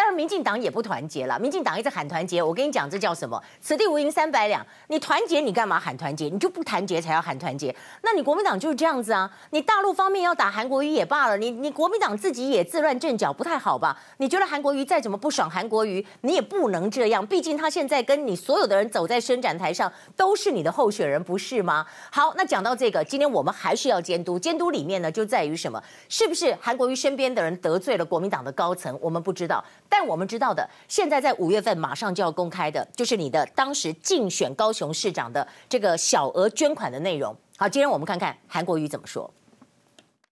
[0.00, 3.38] 但是民进党也不团结了，民进党一直喊团结，我跟你讲，这叫什么？
[3.60, 4.66] 此地无银三百两。
[4.86, 6.30] 你团结，你干嘛喊团结？
[6.30, 7.76] 你就不团结才要喊团结。
[8.00, 9.30] 那你国民党就是这样子啊？
[9.50, 13.94] 你大陆方面要打韩国瑜也罢了，你你国民党自己也自乱阵脚，不太好吧？
[14.16, 21.84] 你觉得韩国瑜再怎么不爽韩国瑜，你也不能这样，毕竟他现在跟你所有的人走在伸展台上，都是你的候选人，不是吗？
[22.10, 25.78] 好，那讲到这个，今天我们还是要监督，监督里面呢，就在于什么？
[26.08, 28.98] 是不是韩国瑜身边的人得罪了国民党的高层？
[29.02, 29.62] 我们不知道。
[29.90, 37.36] 但我们知道的，现在在五月份马上就要公开的，就是你的当时竞选高雄市长的这个小额捐款的内容。
[37.58, 39.28] 好，今天我们看看韩国瑜怎么说。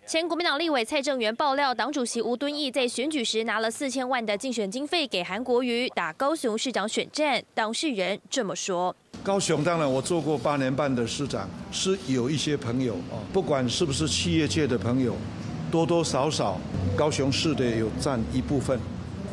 [0.06, 7.42] 前国民党立委蔡正元爆料，党主席吴敦义在选举时拿了四千万的竞选经费给韩国瑜打高雄市长选战。
[7.52, 15.14] 当事人这么说：高雄当然我做过八年半的市长，是有一些朋友啊，不管是不是企业界的朋友，
[15.70, 16.58] 多多少少
[16.96, 18.80] 高雄市的有占一部分。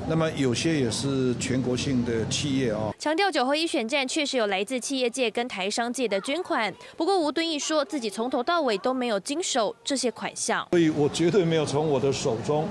[0.07, 2.93] 那么有些也是全国性的企业哦。
[2.99, 12.67] 强调九合一选战确实有来自企业界跟台商界的捐款，不过吴敦义说自己从头到尾都没有经手这些款项，所以我绝对没有从我的手中，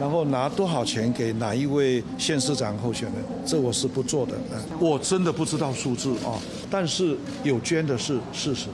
[0.00, 3.14] 然后拿多少钱给哪一位县市长候选人，
[3.46, 4.32] 这我是不做的。
[4.80, 6.34] 我真的不知道数字啊，
[6.68, 8.66] 但是有捐的是事实。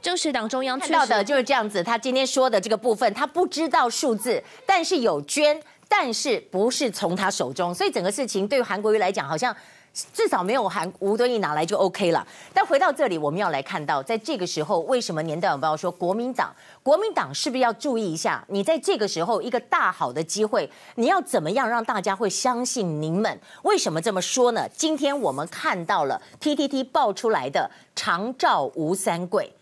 [0.00, 5.60] 正是党中央看到的就是这样子，他今天说的这个部分，他不知道数字，但是有捐。
[5.92, 9.54] 但是不是从他手中，所以整个事情对于韩国瑜来讲，好像
[10.12, 12.24] 至少没有韩吴敦义拿来就 OK 了。
[12.54, 18.44] 但回到这里，我们要来看到，在这个时候，为什么年代晚报说国民党，国民党是不是要注意一下？
[18.48, 23.40] 你在这个时候一个大好的机会，你要怎么样让大家会相信您们？
[23.64, 24.68] 为什么这么说呢？
[24.74, 29.52] 今天我们看到了 PTT 爆出来的长照吴三桂。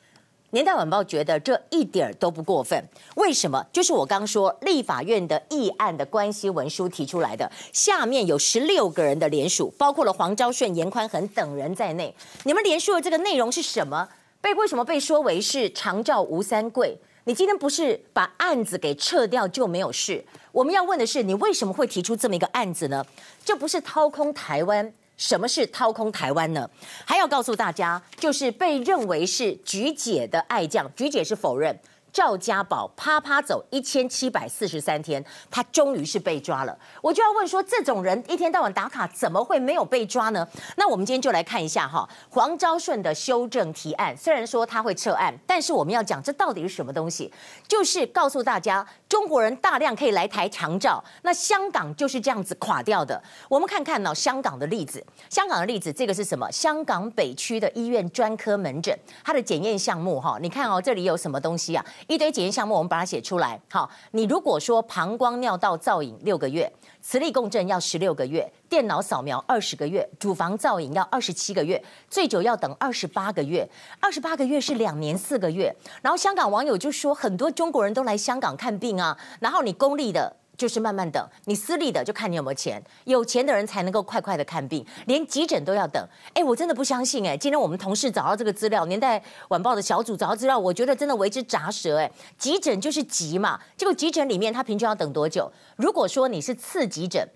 [0.50, 2.82] 年代晚报觉得这一点都不过分，
[3.16, 3.62] 为什么？
[3.70, 12.14] 就是我刚说立法院的议案的关系文书提出来的，下面有十六个人的联署，包括了黄昭顺、严宽恒等人在内。
[12.44, 14.08] 你们联署的这个内容是什么？
[14.40, 16.96] 被为什么被说为是长照吴三桂？
[17.24, 20.24] 你今天不是把案子给撤掉就没有事？
[20.52, 23.04] 我们要问的是，你为什么会提出这么一个案子呢？
[23.44, 24.94] 这不是掏空台湾？
[25.18, 26.70] 什么是掏空台湾呢？
[27.04, 31.78] 还要告诉大家，就是被认为是菊姐的爱将，菊姐是否认，
[32.12, 36.76] 赵家宝趴趴走一千七百四十三天，他终于是被抓了。
[37.02, 40.46] 我就要问说，这种人一天到晚打卡，怎么会没有被抓呢？
[40.76, 47.32] 那我们今天就来看一下哈，黄昭顺的修正提案，虽然说他会撤案，但是我们要讲这到底是什么东西？
[47.66, 53.22] 就是告诉大家，中国人大量可以来台长照，那香港就是这样子垮掉的。
[53.48, 56.50] 我们看看呢，香港的例子，香港的例子，这个是什么？
[56.50, 61.84] 香港北区的医院专科门诊，它的检验项目哈，你看哦，这里有什么东西啊？
[62.06, 63.60] 一堆检验项目，我们把它写出来。
[63.70, 73.68] 好，你如果说膀胱尿道造影六个月，磁力共振要十六个月，电脑扫描二十个月，乳房造影要二十七个月，最久要等二十八个月，
[74.00, 75.74] 二十八个月是两年四个月。
[76.00, 80.36] 然后香港网友就说，很多中国人都来香港看病啊，然后你公立的。
[80.58, 86.04] 就是慢慢等，你私立的就看你有没有钱，有钱的人才能够快快的看病，连急诊都要等。
[86.34, 87.36] 哎，我真的不相信哎！
[87.36, 92.10] 今天我们同事找到这个资料，年代晚报的小组找到资料，我觉得真的为之咋舌哎！
[92.36, 95.50] 急诊就是急嘛，结果急诊里面他平均要等多久？
[95.76, 97.26] 如果说你是次急诊。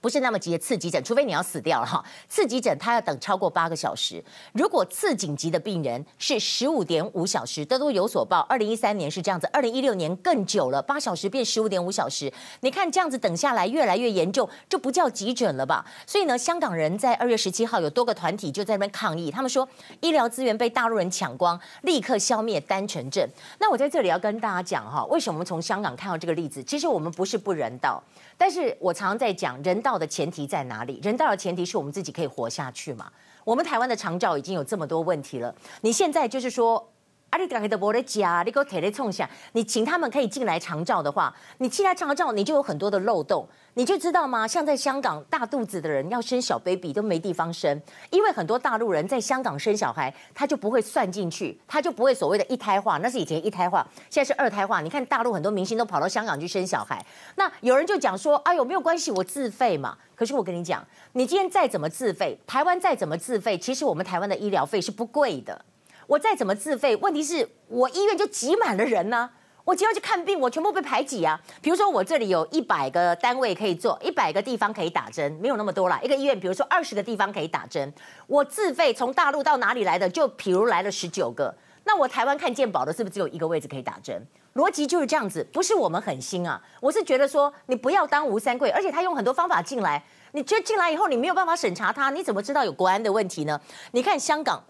[0.00, 2.04] 不是那么急的次急诊，除非你要死掉了哈。
[2.28, 4.22] 次急诊他要等超过八个小时。
[4.52, 8.40] 如果次紧急的病人是十五点五小时，都都有所报。
[8.48, 12.32] 二零一三年是这样子，二零一六年更久了，八小时变十五点五小时。
[12.60, 15.84] 你看这样子等下来越来越严重，这不叫急诊了吧？
[16.06, 19.68] 所以呢，香港人在二月十七号有多个团体就在那边抗议，他们说
[20.00, 23.28] 医疗资源被大陆人抢光，立刻消灭单程证。
[23.58, 26.62] 那我在这里要跟大家讲哈，为什么从香港看到这个例子？
[26.64, 28.02] 其实我们不是不人道。
[28.38, 31.00] 但是我常常在讲，人道的前提在哪里？
[31.02, 33.10] 人道的前提是我们自己可以活下去嘛。
[33.44, 36.92] 我们台湾的长照已经有这么多问题了，你现在就是说。
[37.30, 44.48] 阿里嘎黑的伯雷加，你给我铁雷冲下，你请他们可以进来长照的话，你进来长照，你就有很多的漏洞，你就知道吗？
[44.48, 54.80] 像在香港，大肚子的人要生小 baby 都没地方生，因为很多大陆人在香港生小孩，他就不会算进去，他就不会所谓的一胎化，那是以前一胎化，现在是二胎化。
[54.80, 57.04] 你看大陆很多明星都跑到香港去生小孩，
[57.36, 59.96] 那有人就讲说，哎呦没有关系，我自费嘛。
[60.16, 65.64] 可是我跟你讲，你今天再怎么自费，台湾再怎么自费，其实我们台湾的医疗费是不贵的。
[66.10, 69.30] 我再怎么自费，问题是我医院就挤满了人呢、
[69.64, 71.40] 我只要去看病，我全部被排挤啊。
[71.62, 76.00] 比如说我这里有一百个单位可以做，一百个地方可以打针，没有那么多啦。
[76.02, 77.94] 一个医院，比如说二十个地方可以打针，
[78.26, 81.54] 我自费从大陆到哪里来的，就譬如来了十九个。
[81.84, 84.26] 那我台湾看健保的，是不是只有一个位置可以打针？
[84.54, 86.60] 逻辑就是这样子，不是我们狠心啊。
[86.80, 93.60] 我是觉得说，你不要当吴三桂，而且他用很多方法进来，你就进来以后，你没有办法审查他，你怎么知道有国安的问题呢？
[93.92, 94.64] 你看香港。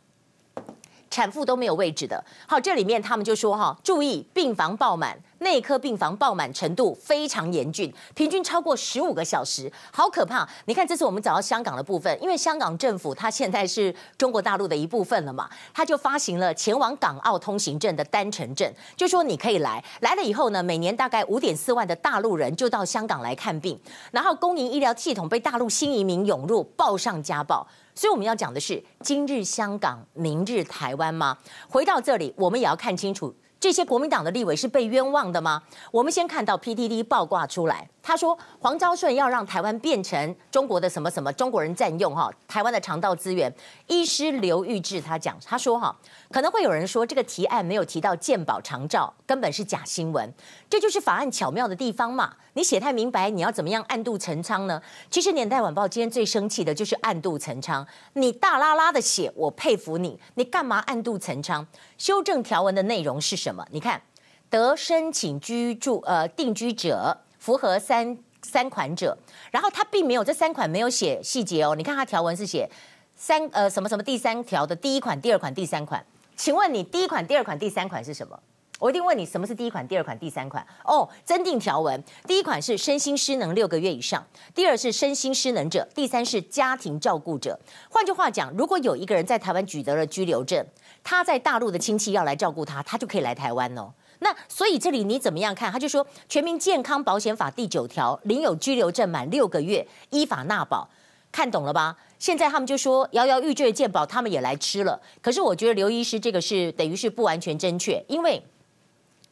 [1.10, 10.46] 产妇都没有位置的，好，这里面他们就说哈，注意病房爆满，内科病房爆满程度非常严峻，平均超过十五个小时，好可怕。
[10.66, 23.81] 你看，这次我们找到香港的部分，因为香港政府它现在是中国大陆的一部分了嘛，它就发行了前往港澳通行证的单程证，就说你可以来，来了以后呢，每年大概五点四万的大陆人就到香港来看病，
[24.12, 27.66] 然后公营医疗系统被大陆新移民涌入，报上加报。
[27.94, 31.37] 所以我们要讲的是今日香港，明日台湾吗？
[31.68, 33.35] 回到这里，我们也要看清楚。
[33.60, 35.62] 这些国民党的立委是被冤枉的吗？
[35.92, 43.54] 我们先看到 PDD 爆挂出来，他说黄昭顺要让台湾变成中国的什么什么，中国人占用哈台湾的肠道资源。
[43.86, 45.94] 医师刘玉志他讲，他说哈
[46.30, 50.32] 可能会有人说这个提案没有提到健保长照，根本是假新闻。
[50.70, 54.82] 这就是法案巧妙的地方嘛，你写太明白，你要怎么样暗度陈仓呢？
[55.08, 61.66] 其实年代晚报今天最生气的就是暗度陈仓，你大拉拉的写，我佩服你，你干嘛暗度陈仓？
[61.96, 63.64] 修正条文的内容是什么？
[63.70, 64.02] 你看，
[64.48, 69.16] 得申请居住呃定居者，符合三三款者，
[69.52, 71.76] 然后他并没有这三款没有写细节哦。
[71.76, 72.68] 你看他条文是写
[73.14, 76.04] 三呃什么什么第三条的第一款、第二款、第三款。
[76.36, 78.40] 请问你第一款、第二款、第三款是什么？
[78.80, 80.66] 我一定问你什么是第一款、第二款、第三款？
[80.84, 87.60] 哦，增订条文，第一款是身心失能六个月以上，第二是身心失能者，第三是家庭照顾者。
[87.90, 90.64] 换句话讲，如果有一个人在台湾取得了居留证。
[91.02, 93.90] 他在大陆的亲戚要来照顾他，他就可以来台湾哦。
[94.18, 95.70] 那所以这里你怎么样看？
[95.72, 100.88] 他就说《全民健康保险法》第九条，领有居留证满六个月，依法纳保，
[101.32, 101.96] 看懂了吧？
[102.18, 105.00] 现在他们就说摇摇欲坠的健保，他们也来吃了。
[105.22, 108.42] 可是我觉得刘医师这个是等于是不完全正确，因为。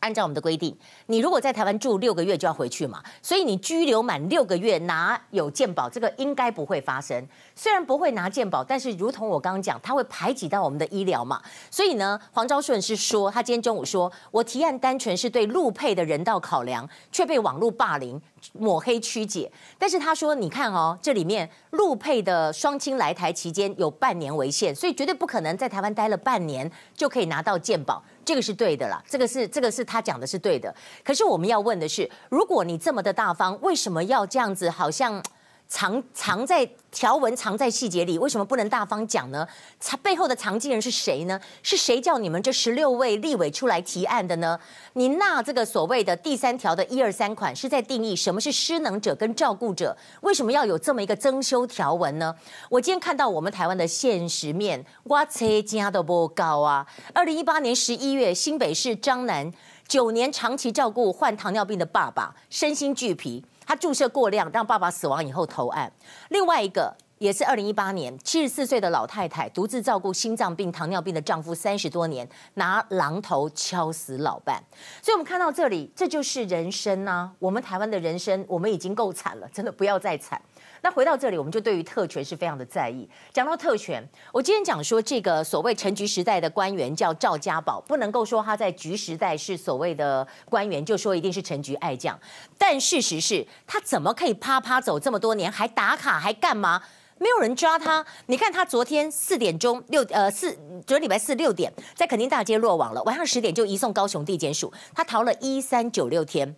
[0.01, 7.27] 按照我们的规定，你如果在台湾住六个月就要回去嘛，所以你拘留满六个月拿有健保，这个应该不会发生。
[7.55, 11.43] 虽然不会拿健保，但是如同我刚刚讲，他会排挤到我们的医疗嘛。
[11.71, 18.21] 所以呢，黄昭顺是说，他今天中午说我提案单纯是对陆配的人道考量，却被网络霸凌、
[18.53, 19.51] 抹黑、曲解。
[19.79, 28.01] 但是他说，你看哦，这里面陆配的双亲来台期间有半年为限，所以绝对不可能在台湾待了半年就可以拿到健保。
[28.29, 30.75] 这个是对的啦，这个是这个是他讲的是对的。
[31.03, 34.69] 可是我们要问的是，如果你这么的大方，为什么要这样子？
[34.69, 35.23] 好像。
[35.69, 39.47] 藏藏在条文，藏在细节里，为什么不能大方讲呢？
[40.03, 41.39] 背后的藏镜人是谁呢？
[41.63, 44.59] 是谁叫你们这十六位立委出来提案的呢？
[44.95, 49.95] 你那这个所谓的第三条的一二三款是在定义什么是失能者跟照顾者？
[50.23, 52.35] 为什么要有这么一个增修条文呢？
[52.71, 56.87] 我今天看到我们台湾的现实面，我车家都不高啊！
[57.13, 59.53] 二零一八年十一月，新北市彰南
[59.87, 63.45] 九年长期照顾患糖尿病的爸爸，身心俱疲。
[63.69, 65.93] 他注射过量，让爸爸死亡以后投案。
[66.31, 74.63] 另外一个也是二零一八年，七十四岁的老太太独自照顾心脏病、糖尿病的丈夫三十多年，拿榔头敲死老伴。
[75.03, 77.33] 所以，我们看到这里，这就是人生啊！
[77.41, 80.41] 我们台湾的人生，我们已经够惨了，真的不要再惨。
[80.81, 83.09] 那回到这里，我们就对于特权是非常的在意。
[83.33, 84.01] 讲到特权，
[84.33, 92.17] 我今天讲说这个所谓陈菊时代的官员叫赵家宝，不能够说他在局时代是所谓的官员，就说一定是陈菊爱将。
[92.57, 96.81] 但事实是他怎么可以趴趴走这么多年，还打卡，还干嘛？
[97.19, 98.05] 没有人抓他。
[98.27, 100.53] 你看他昨天四点钟六呃四，
[100.87, 106.57] 昨天礼拜四六点在垦丁大街落网了，晚上十点就移送高雄地检署，他逃了一三九六天。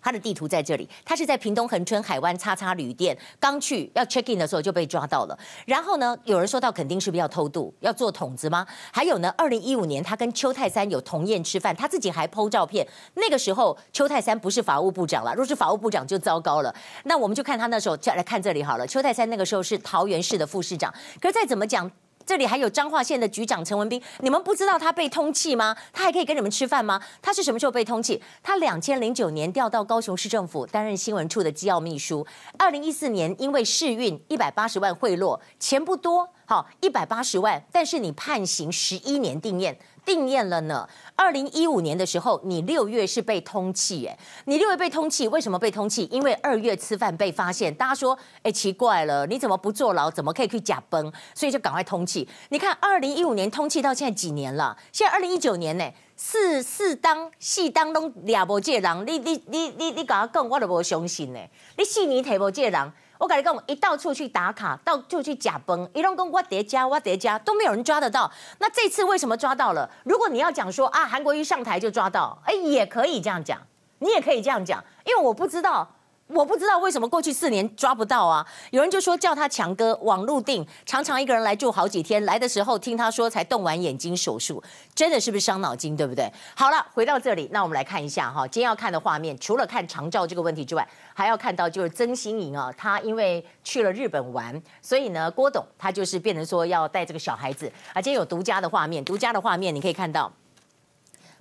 [0.00, 5.38] 他的地图在这里，他是在屏东恒春海湾叉叉旅店刚去要 check in 的时候就被抓到了。
[5.66, 8.66] 然后呢，有人说到肯定是不是要偷渡，要做筒子吗？
[8.92, 12.86] 还有呢，二零一五年他跟邱泰三有同宴吃饭，他自己还 po 照片。
[13.14, 16.74] 那个时候邱泰三不是法务部长了，若是法务部长就糟糕了。
[17.04, 18.86] 那我们就看他那时候，就来看这里好了。
[18.86, 21.90] 邱泰三那个时候是桃园市的副市长，可是再怎么讲。
[22.28, 25.74] 这里还有彰化县的局长陈文斌，你们不知道他被通缉吗？
[25.94, 27.00] 他还可以跟你们吃饭吗？
[27.22, 28.20] 他是什么时候被通缉？
[28.42, 32.26] 他两千零九年调到高雄市政府担任新闻处的机要秘书，
[32.58, 39.74] 二零一四年因为试运一百八十万贿赂，钱不多，好一百八十万，但是你判刑十一年定谳。
[40.08, 40.88] 定谳了呢。
[41.14, 46.08] 二零一五年的时候，你六月是被通缉，哎，你六月被通缉，为什么被通缉？
[46.08, 50.10] 因为二月吃饭被发现，大家说，哎，奇怪了，你怎么不坐牢？
[50.10, 51.12] 怎么可以去假崩？
[51.34, 52.26] 所以就赶快通缉。
[52.48, 54.74] 你看，二零一五年通缉到现在几年了？
[54.90, 55.84] 现在二零一九年呢，
[56.16, 61.40] 四四当四当拢俩无借人，你你你你你搞他讲，我都无相信呢。
[61.76, 62.92] 你四年提无借人。
[63.18, 68.30] 我跟你讲，一到处去打卡，到处去假崩，一通跟我叠加，我叠加，都没有人抓得到。
[68.58, 69.90] 那这次为什么抓到了？
[70.04, 73.60] 如果你要讲说啊，韩国一上台就抓到，哎，也可以这样讲，
[73.98, 75.88] 你也可以这样讲，因为我不知道。
[76.28, 78.46] 我不知道为什么过去四年抓不到啊？
[78.70, 84.62] 有人就说叫他强哥网路定，常常一个人来住好几天，来的时候听他说才动完眼睛手术，
[84.94, 86.30] 真的是不是伤脑筋，对不对？
[86.54, 100.30] 好了，回到这里，那我们来看一下哈，今天要看的画面，除了看长照这个问题之外，还要看到就是曾心颖啊，他因为去了日本玩，所以呢，郭董他就是变成说要带这个小孩子，啊，今天有独家的画面，独家的画面你可以看到。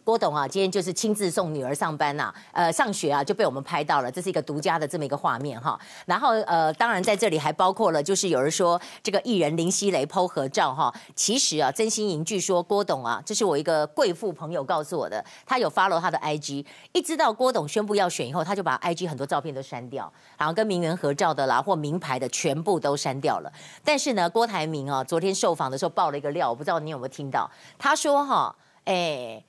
[0.07, 5.77] 郭董啊，今天就是亲自送女儿上班呐、啊，呃，上学啊，就被我们拍到了，这是一个独家的这么一个画面哈。
[6.05, 10.93] 然后呃，当然在这里还包括了，就是有人说这个艺人林熙蕾剖合照哈。
[11.13, 23.51] 其实啊，曾心颖据说郭董啊，这是我一个贵妇朋友告诉我的，他有 follow 他的 IG，一知道郭董宣布要选以后，他就把 IG 很多照片都删掉，然后跟名媛合照的啦或名牌的全部都删掉了。
[23.83, 29.43] 但是呢，郭台铭啊，昨天受访的时候爆了一个料，我不知道你有没有听到，他说哈，哎。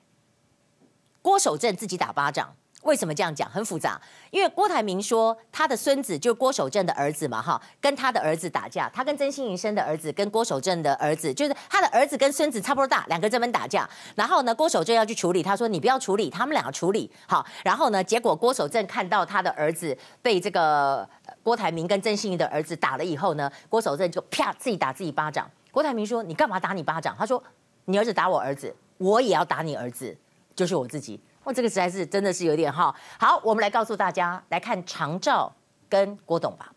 [1.29, 2.51] 郭守正自己打巴掌，
[2.85, 3.47] 为什么这样讲？
[3.51, 21.07] 很复杂，因为郭台铭说他的孙子就是郭守正的儿子嘛，哈，跟他的儿子打架，他跟曾心颖生的儿子跟郭守正的儿子，就是他的儿子跟孙子差不多大，两个这边打架，然后呢，郭守正要去处理，他说你不要处理，他们两个处理，好，然后呢，结果郭守正看到他的儿子被这个
[21.43, 25.47] 郭台铭跟曾心颖的儿子打了以后呢，郭守正就啪自己打自己巴掌。
[25.71, 27.15] 郭台铭说你干嘛打你巴掌？
[27.19, 27.45] 他说
[27.85, 30.17] 你儿子打我儿子，我也要打你儿子。
[30.59, 32.93] 就是我自己，我这个实在是真的是有点哈。
[33.17, 35.55] 好，我们来告诉大家，来看长照
[35.89, 36.73] 跟郭董吧。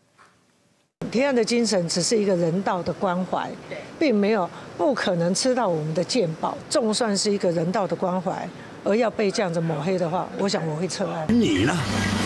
[1.10, 3.50] 提案的精神只是一个人道的关怀，
[3.98, 6.56] 并没有不可能吃到我们的健保。
[6.70, 8.48] 纵算是一个人道的关怀，
[8.84, 11.26] 而要被这样子抹黑的话，我想我会撤案。
[11.28, 11.76] 你呢，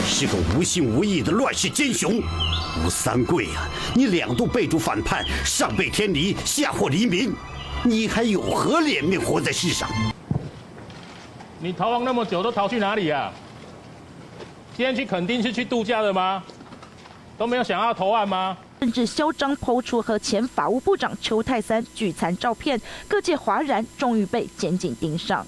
[0.04, 2.20] 是个无信无义的乱世奸雄，
[2.84, 3.66] 吴三桂啊！
[3.94, 7.34] 你两度被主反叛，上背天离，下祸黎民，
[7.82, 9.88] 你还有何脸面活在世上？
[11.66, 13.32] 你逃亡那么久，都逃去哪里呀？
[14.76, 16.40] 今天去肯定是去度假的吗？
[17.36, 18.56] 都没有想要投案吗？
[18.78, 25.44] 甚至嚣张抛出和前法务部长邱泰三聚餐照片，各界哗然，终于被检警盯上。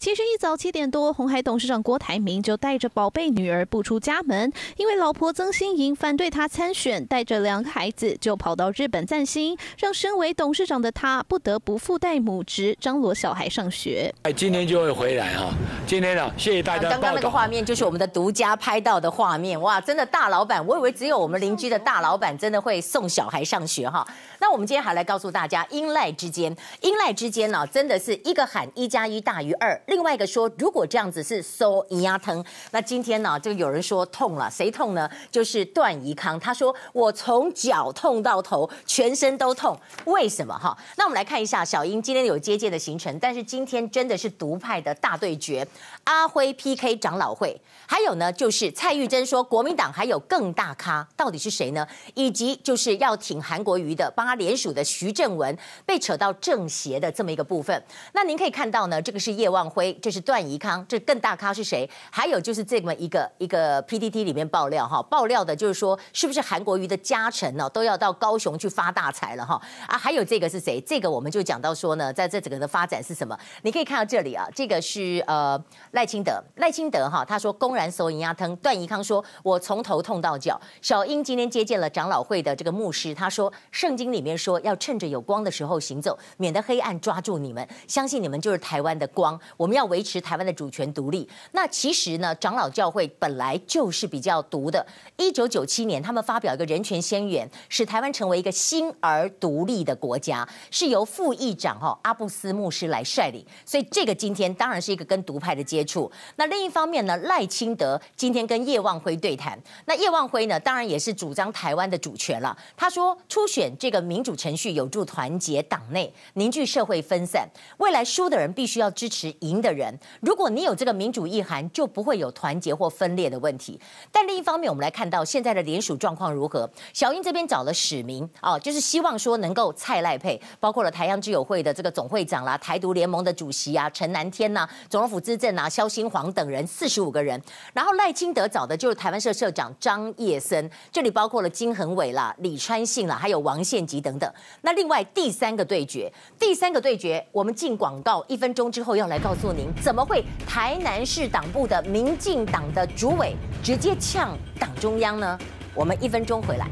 [0.00, 14.10] 其实一早七点多，红海董事长郭台铭就带着宝贝女儿步出家门，因为老婆曾馨莹反对他参选，带着两个孩子就跑到日本散心，让身为董事长的他不得不附带母职张罗小孩上学。
[14.22, 15.52] 哎，今天就会回来哈，
[15.86, 16.88] 今天呢，谢谢大家。
[16.88, 24.08] 刚刚那个画面就是我们的独家拍到的画面，哇，真的大老板，我以为只有我们邻居的大老板真的会送小孩上学哈。
[24.38, 32.42] 那我们今天还来告诉大家，英赖之间，英赖之间呢，真的是一个喊一加一大于二，另外一个说如果这样子是收一压疼。
[32.70, 35.10] 那今天呢，就有人说痛了，谁痛呢？
[35.32, 40.78] 就是段宜康，他说我从脚痛到头，全身都痛，为什么哈？
[40.96, 45.66] 那我们来看一下小英今天有接见的行程，但是今天真的是独派的大对决，
[46.04, 51.84] 阿辉 PK 长老会，还有呢就是蔡玉珍说国民党还有更大咖，到底是谁呢？
[52.14, 57.82] 以及就是要挺韩国瑜的帮他联署的徐正文被扯到政协的这么一个部分，
[58.12, 61.88] 那您可以看到呢，这个是叶望辉，这是段宜康，这更大咖是谁？
[62.10, 69.96] 还有就是这么一个一个 PPT 里面爆料哈，爆料的就是说是不是韩国瑜的家臣呢都要到高雄去发大财了哈啊？
[69.96, 70.80] 还有这个是谁？
[70.80, 73.38] 这个我们就讲到说呢，在这整个的发展是什么？
[73.62, 75.62] 你可以看到这里啊，这个是呃
[75.92, 80.60] 赖清德，赖清德哈，他说公然搜银压疼，段宜康说我从头痛到脚。
[80.82, 87.66] 小英今天接见了长老会的这个牧师，他说圣经里面说要趁着有光的时候行走，免得黑暗抓住你们。
[87.86, 91.28] 相信你们就是台湾的光，我我们要维持台湾的主权独立。
[91.52, 94.84] 那其实呢，长老教会本来就是比较独的。
[95.16, 103.46] 一九九七年，他们发表一个人权宣言，使台湾成为一个新而独立的国家，是由副议长哈阿布斯牧师来率领。
[103.64, 106.10] 所以这个今天当然是一个跟独派的接触。
[106.34, 109.56] 那另一方面呢，赖清德今天跟叶望辉对谈。
[109.84, 112.58] 那叶望辉呢，当然也是主张台湾的主权了。
[112.76, 117.48] 他说，初选这个民主程序有助团结党内，凝聚社会分散。
[117.78, 119.96] 未来输的人必须要支持赢的人。
[120.20, 123.80] 如果你有这个民主意涵，就不会有团结或分裂的问题。
[124.12, 126.68] 但另一方面，我们来看到现在的联署状况如何？
[126.92, 137.40] 小英这边找了史明啊，就是希望说能够蔡赖配，包括了台阳之友会的这个总会长啦、台独联盟的主席啊、陈南天呐、总统府资政啊、萧新煌等人四十五个人。
[137.72, 144.32] 然后赖清德找的就是台湾社社长张叶森，这里包括了金恒伟啦、李川信啦，还有王献吉等等。
[144.62, 155.38] 那另外第三个对决，第三个对决，我们进广告一分钟之后要来告诉您，怎么会台南市党部的民进党的主委直接呛党中央呢？
[155.74, 156.66] 我们一分钟回来。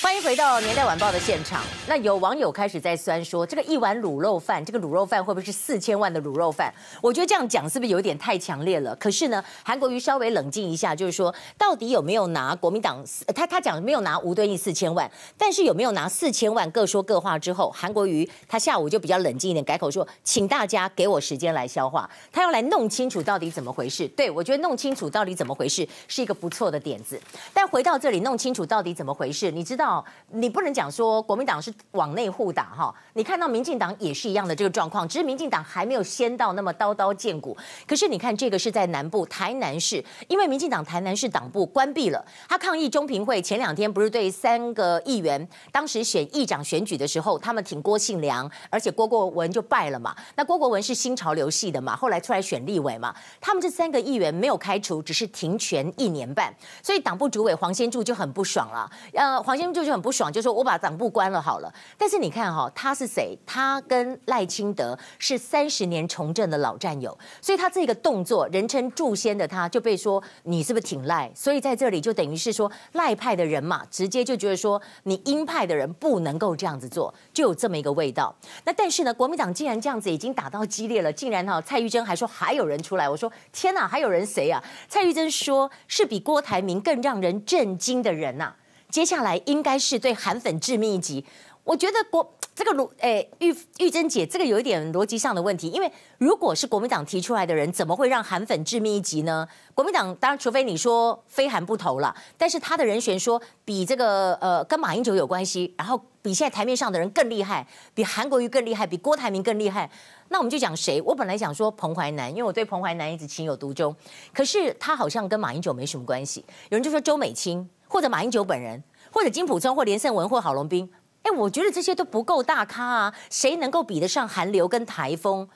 [0.00, 1.60] 欢迎回到年代晚报的现场。
[1.88, 6.72] 那有网友开始在酸说，这个一碗卤肉饭，这个卤肉饭会不会是四千万的卤肉饭？
[7.02, 8.94] 我觉得这样讲是不是有点太强烈了？
[8.94, 13.04] 可是呢，韩国瑜稍微冷静一下，就是说，到底有没有拿国民党？
[13.34, 16.70] 他他讲没有拿吴敦义四千万，但是有没有拿四千万？
[16.70, 24.06] 各说各话之后，韩国瑜他下午就比较冷静一点，改口说，请大家给我时间来消化，他要来弄清楚到底怎么回事。
[24.08, 27.20] 对，我觉得弄清楚到底怎么回事是一个不错的点子。
[27.52, 29.87] 但回到这里，弄清楚到底怎么回事，你知道？
[30.32, 37.56] 你不能讲说国民党是往内互打哈，你看到民进党也是一样的这个状况，只是民进党还没有先到那么刀刀见骨。
[37.86, 50.14] 可是你看这个是在南部台南市，因为民进党台南市党部关闭了，他抗议中评会前两天不是对三个议员当时选议长选举的时候，他们挺郭信良，而且郭国文就败了嘛。
[50.36, 58.90] 那郭国文是新潮流系的嘛，后来出来选立委嘛，他们这三个议员没有开除，只是停权一年半，所以党部主委黄先柱就很不爽了。
[59.14, 60.32] 呃，黄先柱就就很不爽。
[60.32, 63.38] 就说我把党部关了好了，但是你看哈，他是谁？
[63.46, 71.30] 他跟赖清德是三十年从政的老战友，所以他这个动作，人称祝仙的他就被说你是不是挺赖？
[71.34, 78.34] 所以在这里就等于是说赖派的人嘛，直接就觉得说你鹰派的人不能够这样子做，就有这么一个味道。
[78.64, 84.62] 那但是呢，国民党既然这样子已经打到激烈了，竟然哈蔡玉珍还说还有人出来，我说天哪，还有人谁啊？
[84.88, 88.54] 蔡玉珍说是比郭台铭更让人震惊的人呐、
[88.90, 91.24] 接下来应该是对韩粉致命一击。
[91.64, 99.46] 我觉得国 这个卢诶玉玉珍姐这个有一点逻辑上的问题，因为如果是国民党提出来的人，怎么会让韩粉致命一击呢？
[99.74, 107.64] 国民党当然，除非你说非韩不投了，但是他的人选说比这个呃跟马英九有关系，然后比现在台面上的人更厉害，
[107.94, 109.88] 比韩国瑜更厉害，比郭台铭更厉害，
[110.30, 111.00] 那我们就讲谁？
[111.02, 113.94] 我本来想说彭淮南，因为我对彭淮南一直情有独钟，
[114.32, 116.42] 可是他好像跟马英九没什么关系。
[116.70, 117.68] 有人就说周美青。
[117.88, 118.82] 或者马英九本人，
[119.12, 120.90] 或者金溥聪，或连胜文，或郝龙斌，
[121.22, 123.14] 哎，我觉得这些都不够大咖啊！
[123.30, 125.48] 谁能够比得上韩流跟台风？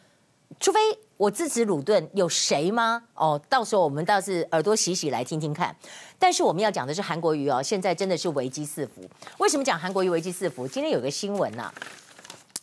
[0.60, 0.80] 除非
[1.16, 3.04] 我支持鲁顿，有谁吗？
[3.14, 5.74] 哦，到时候我们倒是耳朵洗洗来听听看。
[6.18, 9.08] 但是我们要讲的是韩国瑜哦，现在真的是危机四伏。
[9.38, 10.68] 为什么讲韩国瑜危机四伏？
[10.68, 11.74] 今天有个新闻呐、啊，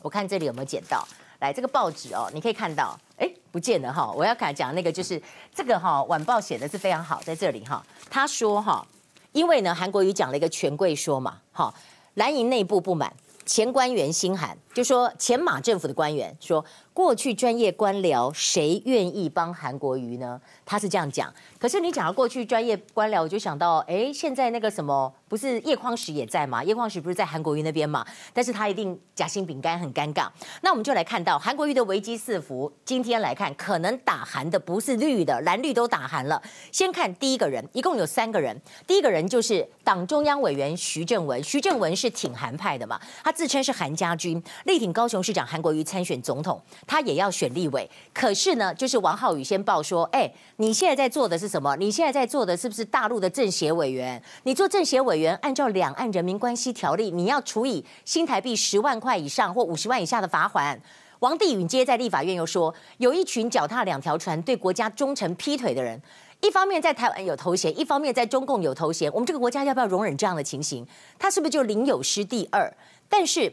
[0.02, 1.08] 我看这里有没有捡到？
[1.40, 4.12] 来这个报纸哦，你可以看到，哎，不见了哈。
[4.12, 5.22] 我要看讲那个就是
[5.56, 8.86] 这个哈，晚报写的是非常好，在这里哈，他说哈，
[9.32, 11.74] 因为呢，韩国瑜讲了一个权贵说嘛，哈，
[12.16, 13.14] 蓝营内部不满，
[13.46, 16.64] 前官员心寒，就说前马政府的官员说，
[16.94, 20.40] 过去专业官僚谁愿意帮韩国瑜呢？
[20.66, 21.34] 他是这样讲。
[21.60, 25.14] 可是你讲到过去专业官僚，我就想到，哎，现在那个什么。
[25.28, 26.64] 不是叶匡时也在吗？
[26.64, 28.04] 叶匡时不是在韩国瑜那边吗？
[28.34, 30.28] 但是他一定夹心饼干很尴尬。
[30.62, 32.72] 那我们就来看到韩国瑜的危机四伏。
[32.84, 36.42] 今天来看，可能打韩的不是绿的，蓝绿都打韩了。
[36.72, 38.60] 先看第一个人，一共有三个人。
[38.88, 47.90] 第一个人就是党中央委员徐正文，徐正文是挺韩派的嘛，他自称是韩家军，力挺高雄市长韩国瑜参选总统，他也要选立委。
[48.14, 51.76] 可是呢，就是王浩宇先报说，哎，你现在在做的是什么？
[51.78, 54.22] 你现在在做的是不是大陆的政协委员？
[54.44, 55.36] 你做政协委员？
[55.38, 60.78] 按照两岸人民关系条例，你要处以新台币十万块以上或五十万以下的罚锾。
[61.20, 66.02] 王地允接在立法院又说，有一群脚踏两条船、对国家忠诚劈腿的人，
[66.42, 69.12] 一方面在台湾有头衔，一方面在中共有头衔。
[69.12, 70.86] 我们这个国家要不要容忍这样的情形？
[71.18, 72.72] 他是不是就领有失第二？
[73.10, 73.52] 但是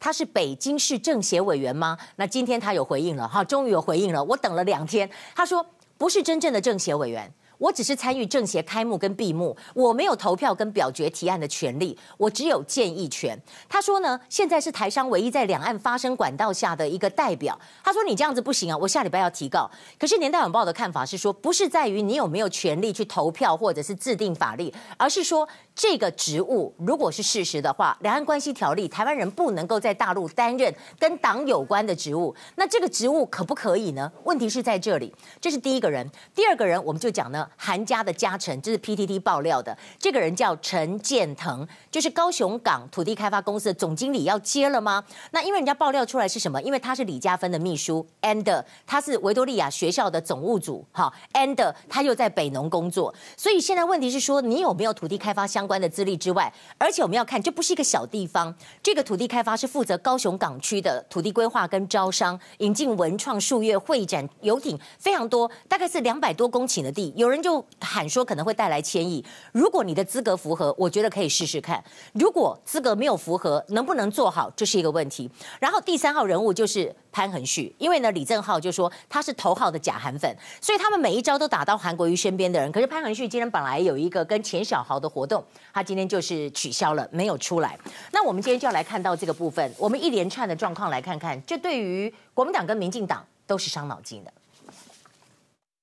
[0.00, 1.96] 他是北京市政协委员吗？
[2.16, 4.24] 那今天他有回应了，哈，终于有回应了。
[4.24, 5.64] 我等了两天，他说
[5.96, 7.32] 不是真正的政协委员。
[7.58, 13.38] 我只是参与政协开幕跟闭幕，我没有投票跟表决提案的权利，我只有建议权。
[13.68, 17.60] 他说呢，现在是台商唯一在两岸发声管道下的一个代表。
[17.84, 19.70] 他说你这样子不行啊，我下礼拜要提告。
[19.98, 25.46] 可是年代晚报的看法是说，不是在于你有没有权利去投票或者是制定法律，而是说
[25.80, 32.36] 这个职务如果是事实的话，两岸关系条例，台湾人不能够在大陆担任跟党有关的职务。
[32.56, 34.12] 那这个职务可不可以呢？
[34.24, 35.10] 问题是在这里，
[35.40, 36.06] 这是第一个人。
[36.34, 37.48] 第二个人，我们就讲呢。
[37.56, 39.74] 韩家的家臣，这是 PTT 爆料的。
[39.98, 45.02] 这个人叫陈建腾，就是高雄港土地开发公司的总经理，要接了吗？
[45.30, 46.60] 那因为人家爆料出来是什么？
[46.60, 53.14] 因为他是李嘉芬的秘书，and 他是维多利亚学校的总务组，哈，and 他又在北农工作。
[53.34, 58.52] 所以现在问题是说，你有没有土地开发相关的资历之外，而且我们要看，这不是一个小地方。
[58.82, 67.12] 这个土地开发是负责高雄港区的土地规划跟招商，引进文创、数月会展、游艇非常多，大概是两百多公顷的地。
[67.14, 71.78] 有人就喊说可能会带来千亿，如果你的资格符合，我觉得可以试试看；
[72.14, 75.30] 如果资格没有符合，能不能做好，这是一个问题。
[75.60, 82.72] 然后第三号人物就是潘恒旭，因为呢李正浩就说他是头号的假韩粉，所以他们每一招都打到韩国瑜身边的人。
[82.72, 87.78] 可是潘恒旭今天本来有一个跟钱小豪的活动，他今天就是取消了，没有出来。
[88.12, 94.32] 那我们今天就要来看到这个部分，我们一连串的状况来看看，这对于国民党跟民进党都是伤脑筋的。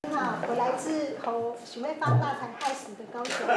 [0.09, 3.47] 好，我来自侯许妹发大财害死的高雄。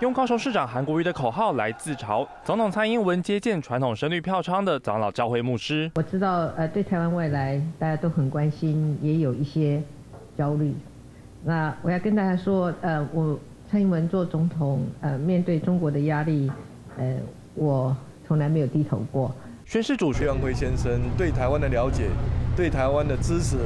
[0.00, 5.90] 用高雄市长韩国瑜的口号来自嘲，总统蔡英文接见传统声律票仓的长老教会牧师。
[5.96, 9.82] 我知道，呃，对台湾未来大家都很关心，也有一些
[10.36, 10.72] 焦虑。
[11.42, 13.38] 那我要跟大家说，呃，我
[13.70, 16.50] 蔡英文做总统，呃，面对中国的压力，
[16.96, 17.16] 呃，
[17.54, 17.94] 我
[18.26, 19.34] 从来没有低头过。
[19.66, 22.08] 宣誓主徐阳辉先生对台湾的了解，
[22.56, 23.58] 对台湾的支持。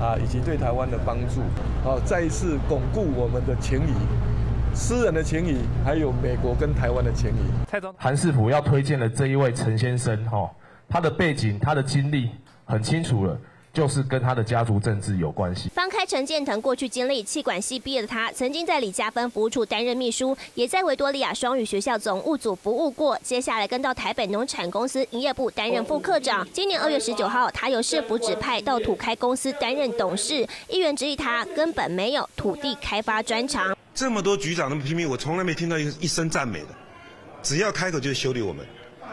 [0.00, 1.40] 啊，以及对台湾的帮助，
[1.84, 7.64] 好，再一次巩固我们的情谊，私人的情谊，还有美国跟台湾的情谊。
[7.68, 10.50] 蔡总，韩世福要推荐的这一位陈先生，哈，
[10.88, 12.28] 他的背景、他的经历
[12.64, 13.38] 很清楚了。
[13.74, 15.68] 就是跟他的家族政治有关系。
[15.70, 23.18] 翻开陈建腾过去经历，气管系毕业的他，曾经在李嘉芬服务处担任秘书，也在维多利亚双语学校总务组服务过。
[23.24, 26.46] 接下来跟到台北农产公司营业部担任副科长。
[26.52, 30.46] 今年二月十九号，他由市府指派到土开公司担任董事。
[30.68, 33.76] 议员质疑他根本没有土地开发专长。
[33.92, 36.68] 这么多局长那么拼命，我从来没听到一一声赞美的，
[37.42, 38.64] 只要开口就是修理我们。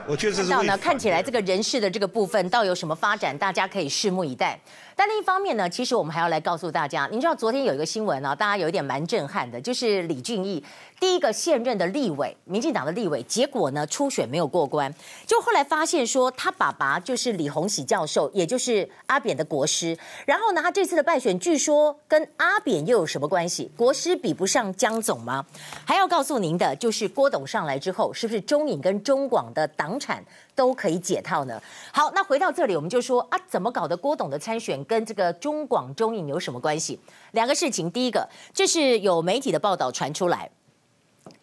[0.08, 4.60] 我觉得这是到呢，看起来这个人事的这个部分，到有什么发展，大家可以拭目以待。
[4.96, 10.64] 但另一方面呢，其实我们还要来告诉大家，您知道昨天有一个新闻呢，大家有一点蛮震撼的，就是李俊毅
[11.00, 14.94] 第一个现任的立委，民进党的立委，结果呢初选没有过关，
[15.26, 23.72] 就后来发现说他爸爸就是李鸿喜教授，也就是阿扁的国师，然后呢他这次的败选，据说跟阿扁又有什么关系？
[23.76, 25.46] 国师比不上江总吗？
[25.86, 30.24] 还要告诉您的就是郭董上来之后，是不是中影跟中广的党产？
[30.56, 31.62] 都可以解套呢。
[31.92, 33.96] 好，那回到这里，我们就说啊，怎么搞的？
[33.96, 37.00] 郭董的参选跟这个中广中影有什么关系？
[37.32, 40.50] 两个事情，第一个，这是有媒体的报道传出来，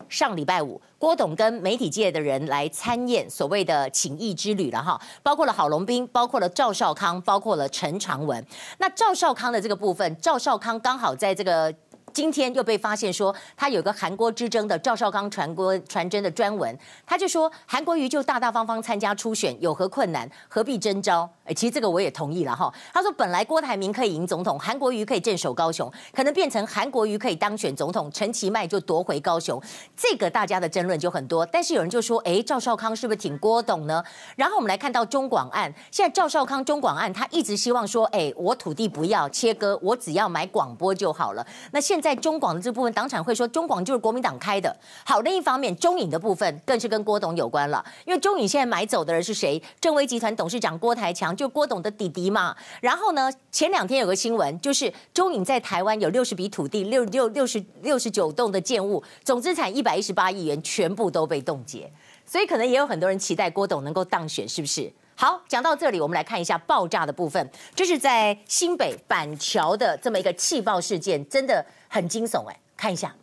[0.08, 8.44] 上礼拜五，郭董跟媒体界的人来参宴，所谓的请益之旅了哈，包括了郝龙斌，包括了赵少康，包括了陈长文。
[8.78, 11.74] 那赵少康的这个部分，赵少康刚好在这个。
[12.18, 20.28] 今天又被发现说他有个韩国之争的赵少康传郭传真的专文，他就说韩国瑜就大大方方参加初选，有何困难？
[20.48, 21.30] 何必征召？
[21.44, 22.74] 哎，其实这个我也同意了哈。
[22.92, 29.62] 他说本来郭台铭可以赢总统，韩国瑜可以镇守高雄，可能变成韩国瑜可以当选总统，陈其迈就夺回高雄。
[29.96, 34.02] 这个大家的争论就很多，但是有人就说，哎，赵少康是不是挺郭董呢？
[34.34, 41.46] 然后我们来看到中广案，现在赵少康中广案，他一直希望说，哎，我土地不要切割，我只要买广播就好了。
[41.70, 44.74] 那现在在中广的这部分，党产会说中广就是国民党开的。
[45.04, 49.62] 好，另一方面，中影的部分更是跟郭董有关了，因为中影现在买走的人是谁？
[49.78, 52.56] 正威集团董事长郭台强，就郭董的弟弟嘛。
[52.80, 61.92] 然后呢，前两天有个新闻，就是中影在台湾有六十笔土地，六六六十六十九栋的建物，总资产一百一十八亿元，全部都被冻结。
[62.24, 64.90] 所以可能也有很多人期待郭董能够当选，是不是？
[65.14, 67.50] 好，讲到这里，我们来看一下爆炸的部分。
[67.74, 72.56] 这是在新北板桥的这么一个气爆事件，真的很惊悚哎！
[72.76, 73.14] 看一下，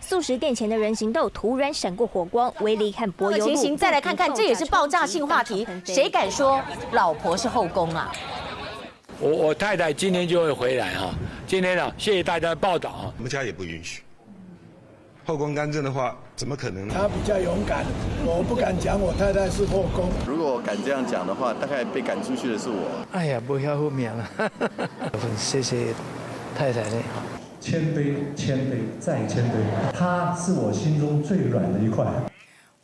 [0.00, 3.44] 素食店前的人行道突然闪过火光，威力和柏油路。
[3.44, 5.66] 情形再来看看，这也是爆炸性话题。
[5.84, 6.60] 谁敢说
[6.92, 8.10] 老婆是后宫啊？
[9.20, 11.14] 我我太太今天就会回来哈。
[11.46, 13.12] 今天呢，谢谢大家的报道啊。
[13.16, 14.02] 我们家也不允许。
[15.24, 16.94] 后宫干政的话，怎么可能呢？
[16.96, 17.84] 他比较勇敢，
[18.24, 20.08] 我不敢讲我太太是后宫。
[20.26, 23.06] 如果我敢这样讲的话，大概被赶出去的是我。
[23.12, 24.30] 哎呀，不要后面了。
[25.20, 25.92] 很谢谢
[26.56, 27.02] 太太呢。
[27.60, 29.92] 谦卑，谦卑，再谦卑。
[29.92, 32.06] 他是我心中最软的一块。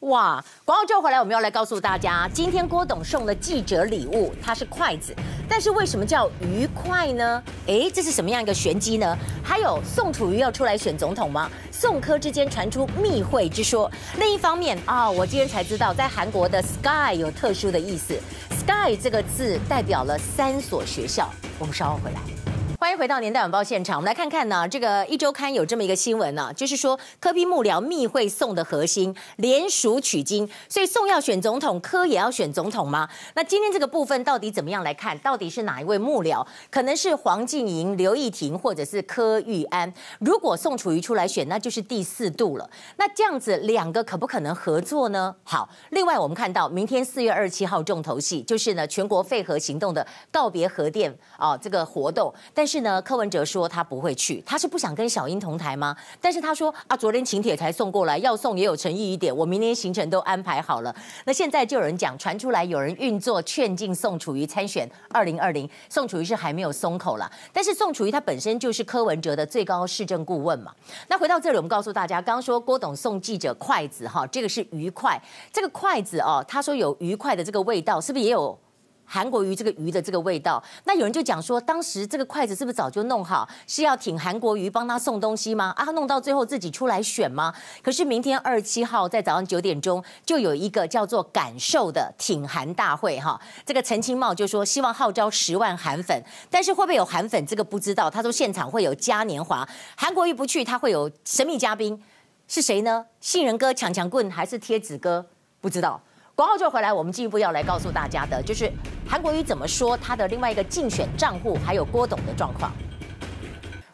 [0.00, 0.44] 哇！
[0.64, 5.14] 广告之后回来，我们要来告诉大家，今天郭董送的记者礼物，它是筷子，
[5.48, 7.40] 但是为什么叫愉快呢？
[7.68, 9.16] 哎，这是什么样一个玄机呢？
[9.44, 11.48] 还有宋楚瑜要出来选总统吗？
[11.70, 13.88] 宋柯之间传出密会之说。
[14.18, 18.18] 另一方面啊、哦，我今天才知道，在韩国的 Sky 有特殊的意思
[18.50, 21.30] ，Sky 这个字代表了三所学校。
[21.60, 22.41] 我们稍后回来。
[22.82, 33.08] 欢迎回到年代晚报现场，我们来看看呢，这个一周刊有这么一个新闻呢，就是说柯 P 幕僚密会宋的核心联署取经，所以宋要选总统，柯也要选总统吗？
[33.36, 35.16] 那今天这个部分到底怎么样来看？
[35.20, 36.44] 到底是哪一位幕僚？
[36.72, 39.94] 可能是黄静莹、刘义婷，或者是柯玉安。
[40.18, 42.68] 如果宋楚瑜出来选，那就是第四度了。
[42.96, 45.32] 那这样子两个可不可能合作呢？
[45.44, 52.71] 好，另外我们看到明天四月二十七号重头戏，就是呢全国废核行动的告别核电啊这个活动，但是。
[52.72, 55.94] 是呢，柯文哲说他不会去，他是不想跟小英同台吗？
[56.22, 60.94] 但是他说啊，昨天请帖才送过来，要送也有诚意一点，我明天行程都安排好了。
[61.26, 67.30] 那现在就有人讲传出来，有人运作劝进宋楚瑜参选二零二零，宋楚瑜是还没有松口了。
[67.52, 70.72] 但是宋楚瑜他本身就是柯文哲的最高市政顾问嘛。
[71.08, 75.20] 那回到这里，我们告诉大家，刚刚说郭董送记者筷子哈，这个是愉快，
[75.52, 78.58] 这个筷子哦，他说有愉快的这个味道，是不是也有？
[79.04, 85.72] 韩国瑜这个鱼的这个味道，那有人就讲说，当时这个筷子是不是早就弄好，是要挺韩国瑜帮他送东西吗？
[85.76, 87.52] 啊，弄到最后自己出来选吗？
[87.82, 93.38] 可是明天二十七号在早上九点钟就有一个叫做“感受”的挺韩大会哈。
[93.66, 98.08] 这个陈清茂就说希望号召十万韩粉，但是会不会有韩粉这个不知道。
[98.08, 102.02] 他说现场会有嘉年华，韩国瑜不去，他会有神秘嘉宾，
[102.48, 103.04] 是谁呢？
[103.20, 105.26] 杏仁哥、强强棍还是贴纸哥？
[105.60, 106.00] 不知道。
[106.34, 108.70] 广告就回来，我们进一步要来告诉大家的，就是
[109.06, 112.72] 韩国瑜怎么说他的另外一个竞选账户，还有郭董的状况。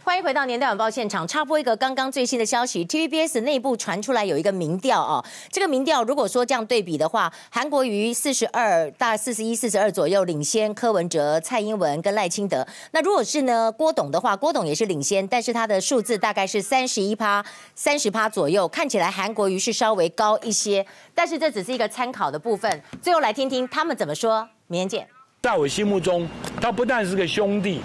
[0.09, 17.45] 欢迎回到年代晚报现场，插播一个刚刚最新的消息，TVBS 内部传出来有一个民调哦，这个民调如果说这样对比的话，韩国瑜四十二大四十一四十二左右领先柯文哲、蔡英文跟赖清德，那如果是呢郭董的话，郭董也是领先，但是他的数字大概是三十一趴、
[17.75, 25.09] 三十趴左右，看起来韩国瑜是稍微高一些，但是这只是一个参考的部分，最后来听听他们怎么说，明天见。
[25.43, 26.27] 在我心目中，
[26.63, 27.83] 他不但是个兄弟。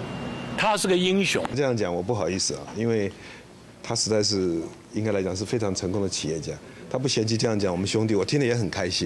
[0.56, 1.44] 他是个英雄。
[1.54, 3.10] 这样讲我不好意思啊，因为
[3.82, 4.60] 他实在是
[4.92, 6.52] 应该来讲是非常成功的企业家，
[6.90, 9.02] 他不嫌弃这样讲我们兄弟，我听得也很开心。